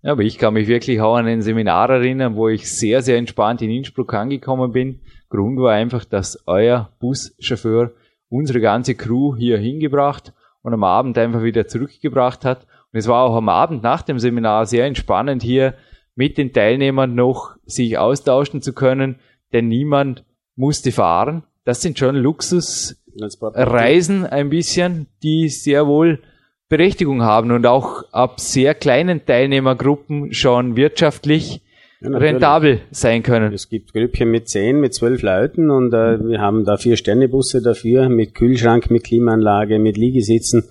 Ja, 0.03 0.11
aber 0.11 0.21
ich 0.21 0.37
kann 0.37 0.53
mich 0.53 0.67
wirklich 0.67 1.01
auch 1.01 1.15
an 1.15 1.25
ein 1.25 1.41
Seminar 1.41 1.89
erinnern, 1.89 2.35
wo 2.35 2.49
ich 2.49 2.71
sehr, 2.71 3.01
sehr 3.01 3.17
entspannt 3.17 3.63
in 3.63 3.71
Innsbruck 3.71 4.13
angekommen 4.13 4.71
bin 4.71 5.01
Grund 5.29 5.59
war 5.59 5.73
einfach, 5.73 6.05
dass 6.05 6.47
euer 6.47 6.89
Buschauffeur 6.99 7.91
unsere 8.29 8.61
ganze 8.61 8.95
Crew 8.95 9.35
hier 9.35 9.57
hingebracht 9.57 10.33
und 10.61 10.73
am 10.73 10.83
Abend 10.83 11.17
einfach 11.17 11.41
wieder 11.43 11.67
zurückgebracht 11.67 12.45
hat. 12.45 12.67
Und 12.91 12.99
es 12.99 13.07
war 13.07 13.23
auch 13.23 13.35
am 13.35 13.49
Abend 13.49 13.83
nach 13.83 14.01
dem 14.01 14.17
Seminar 14.19 14.65
sehr 14.65 14.85
entspannend 14.85 15.43
hier 15.43 15.73
mit 16.15 16.37
den 16.37 16.53
Teilnehmern 16.53 17.13
noch 17.15 17.55
sich 17.65 17.97
austauschen 17.97 18.61
zu 18.61 18.71
können, 18.73 19.19
denn 19.53 19.67
niemand 19.67 20.23
musste 20.55 20.91
fahren. 20.91 21.43
Das 21.63 21.81
sind 21.81 21.99
schon 21.99 22.15
Luxusreisen 22.15 24.25
ein 24.25 24.49
bisschen, 24.49 25.07
die 25.23 25.49
sehr 25.49 25.87
wohl 25.87 26.21
Berechtigung 26.67 27.23
haben 27.23 27.51
und 27.51 27.65
auch 27.65 28.03
ab 28.11 28.39
sehr 28.39 28.75
kleinen 28.75 29.25
Teilnehmergruppen 29.25 30.33
schon 30.33 30.75
wirtschaftlich 30.75 31.63
ja, 32.01 32.17
rentabel 32.17 32.81
sein 32.91 33.23
können. 33.23 33.53
Es 33.53 33.69
gibt 33.69 33.93
Grüppchen 33.93 34.29
mit 34.29 34.47
zehn, 34.47 34.79
mit 34.79 34.93
zwölf 34.93 35.21
Leuten 35.21 35.69
und 35.69 35.93
äh, 35.93 36.19
wir 36.23 36.39
haben 36.39 36.65
da 36.65 36.77
vier 36.77 36.95
Sternebusse 36.95 37.61
dafür 37.61 38.09
mit 38.09 38.35
Kühlschrank, 38.35 38.89
mit 38.89 39.03
Klimaanlage, 39.03 39.79
mit 39.79 39.97
Liegesitzen. 39.97 40.63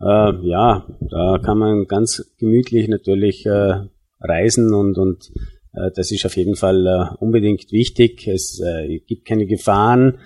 Äh, 0.00 0.46
ja, 0.46 0.86
da 1.10 1.40
kann 1.44 1.58
man 1.58 1.86
ganz 1.86 2.34
gemütlich 2.38 2.88
natürlich 2.88 3.44
äh, 3.46 3.82
reisen 4.20 4.72
und, 4.72 4.98
und 4.98 5.30
äh, 5.74 5.90
das 5.94 6.12
ist 6.12 6.24
auf 6.24 6.36
jeden 6.36 6.54
Fall 6.54 6.86
äh, 6.86 7.16
unbedingt 7.18 7.72
wichtig. 7.72 8.26
Es 8.28 8.60
äh, 8.60 9.00
gibt 9.06 9.26
keine 9.26 9.46
Gefahren 9.46 10.18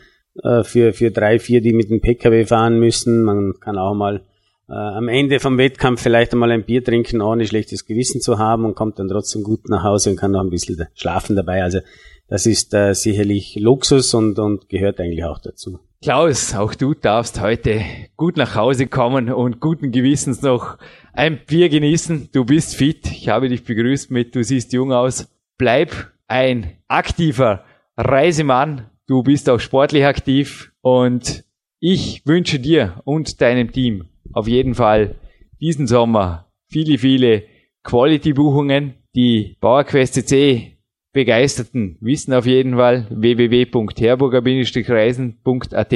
äh, 0.42 0.62
für, 0.64 0.92
für 0.92 1.10
drei, 1.10 1.38
vier, 1.38 1.60
die 1.60 1.72
mit 1.72 1.90
dem 1.90 2.00
Pkw 2.00 2.44
fahren 2.44 2.78
müssen. 2.78 3.22
Man 3.22 3.54
kann 3.60 3.78
auch 3.78 3.94
mal 3.94 4.22
äh, 4.68 4.72
am 4.74 5.08
Ende 5.08 5.40
vom 5.40 5.58
Wettkampf 5.58 6.02
vielleicht 6.02 6.32
einmal 6.32 6.50
ein 6.50 6.64
Bier 6.64 6.84
trinken, 6.84 7.20
ohne 7.20 7.46
schlechtes 7.46 7.84
Gewissen 7.84 8.20
zu 8.20 8.38
haben 8.38 8.64
und 8.64 8.74
kommt 8.74 8.98
dann 8.98 9.08
trotzdem 9.08 9.42
gut 9.42 9.68
nach 9.68 9.82
Hause 9.82 10.10
und 10.10 10.16
kann 10.16 10.32
noch 10.32 10.40
ein 10.40 10.50
bisschen 10.50 10.86
schlafen 10.94 11.36
dabei. 11.36 11.62
Also 11.62 11.80
das 12.28 12.46
ist 12.46 12.72
äh, 12.72 12.94
sicherlich 12.94 13.56
Luxus 13.60 14.14
und, 14.14 14.38
und 14.38 14.68
gehört 14.68 15.00
eigentlich 15.00 15.24
auch 15.24 15.38
dazu. 15.38 15.80
Klaus, 16.02 16.54
auch 16.54 16.74
du 16.74 16.94
darfst 16.94 17.40
heute 17.40 17.82
gut 18.16 18.36
nach 18.36 18.56
Hause 18.56 18.86
kommen 18.86 19.30
und 19.32 19.60
guten 19.60 19.92
Gewissens 19.92 20.42
noch 20.42 20.78
ein 21.12 21.40
Bier 21.46 21.68
genießen. 21.68 22.30
Du 22.32 22.44
bist 22.44 22.74
fit. 22.74 23.06
Ich 23.12 23.28
habe 23.28 23.48
dich 23.48 23.64
begrüßt 23.64 24.10
mit, 24.10 24.34
du 24.34 24.42
siehst 24.42 24.72
jung 24.72 24.92
aus. 24.92 25.28
Bleib 25.58 25.92
ein 26.26 26.78
aktiver 26.88 27.64
Reisemann. 27.96 28.90
Du 29.06 29.22
bist 29.22 29.50
auch 29.50 29.60
sportlich 29.60 30.06
aktiv 30.06 30.72
und 30.80 31.44
ich 31.78 32.26
wünsche 32.26 32.58
dir 32.58 33.00
und 33.04 33.40
deinem 33.40 33.72
Team 33.72 34.06
auf 34.32 34.48
jeden 34.48 34.74
Fall 34.74 35.14
diesen 35.60 35.86
Sommer 35.86 36.50
viele, 36.68 36.98
viele 36.98 37.44
Quality-Buchungen. 37.84 38.94
Die 39.14 39.56
PowerQuest 39.60 40.14
CC 40.14 40.72
Begeisterten 41.12 41.98
wissen 42.00 42.32
auf 42.32 42.46
jeden 42.46 42.76
Fall 42.76 43.06
www.herburger-reisen.at 43.10 45.94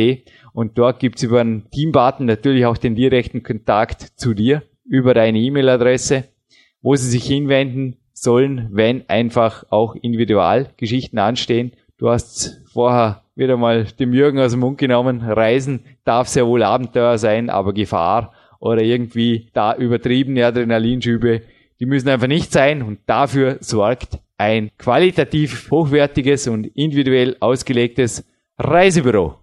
und 0.53 0.77
dort 0.77 1.01
gibt's 1.01 1.23
über 1.23 1.41
einen 1.41 1.71
Teambutton 1.71 2.27
natürlich 2.27 2.67
auch 2.67 2.77
den 2.77 2.95
direkten 2.95 3.43
Kontakt 3.43 4.03
zu 4.17 4.35
dir 4.35 4.63
über 4.85 5.15
deine 5.15 5.39
E-Mail-Adresse, 5.39 6.25
wo 6.83 6.95
sie 6.97 7.09
sich 7.09 7.25
hinwenden 7.25 7.97
sollen, 8.13 8.69
wenn 8.73 9.09
einfach 9.09 9.65
auch 9.71 9.95
Individualgeschichten 9.95 11.19
anstehen. 11.19 11.73
Du 11.97 12.11
hast 12.11 12.61
vorher 12.71 13.23
wieder 13.37 13.57
mal 13.57 13.85
dem 13.85 14.13
Jürgen 14.13 14.41
aus 14.41 14.53
dem 14.53 14.61
Mund 14.61 14.79
genommen. 14.79 15.21
Reisen 15.21 15.85
darf 16.05 16.29
sehr 16.29 16.47
wohl 16.47 16.63
Abenteuer 16.63 17.19
sein, 17.19 17.51
aber 17.51 17.73
Gefahr 17.73 18.33
oder 18.59 18.83
irgendwie 18.83 19.49
da 19.53 19.77
übertriebene 19.77 20.47
Adrenalinschübe, 20.47 21.43
die 21.79 21.87
müssen 21.87 22.09
einfach 22.09 22.27
nicht 22.27 22.53
sein 22.53 22.83
und 22.83 23.01
dafür 23.07 23.59
sorgt 23.61 24.19
ein 24.39 24.71
qualitativ 24.79 25.71
hochwertiges 25.71 26.49
und 26.49 26.67
individuell 26.75 27.37
ausgelegtes 27.41 28.25
Reisebüro. 28.59 29.37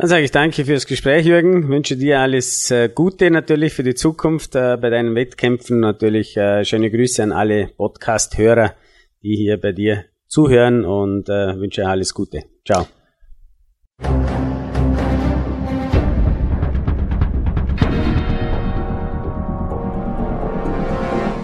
Dann 0.00 0.08
sage 0.08 0.24
ich 0.24 0.30
danke 0.30 0.64
fürs 0.64 0.86
Gespräch, 0.86 1.26
Jürgen. 1.26 1.68
Wünsche 1.68 1.96
dir 1.96 2.20
alles 2.20 2.70
äh, 2.70 2.88
Gute 2.88 3.30
natürlich 3.30 3.74
für 3.74 3.82
die 3.82 3.94
Zukunft 3.94 4.54
äh, 4.54 4.78
bei 4.80 4.88
deinen 4.88 5.14
Wettkämpfen. 5.14 5.80
Natürlich 5.80 6.38
äh, 6.38 6.64
schöne 6.64 6.90
Grüße 6.90 7.22
an 7.22 7.32
alle 7.32 7.66
Podcast-Hörer, 7.76 8.74
die 9.22 9.36
hier 9.36 9.60
bei 9.60 9.72
dir 9.72 10.06
zuhören 10.26 10.84
und 10.84 11.28
wünsche 11.28 11.86
alles 11.88 12.14
Gute. 12.14 12.44
Ciao. 12.64 12.86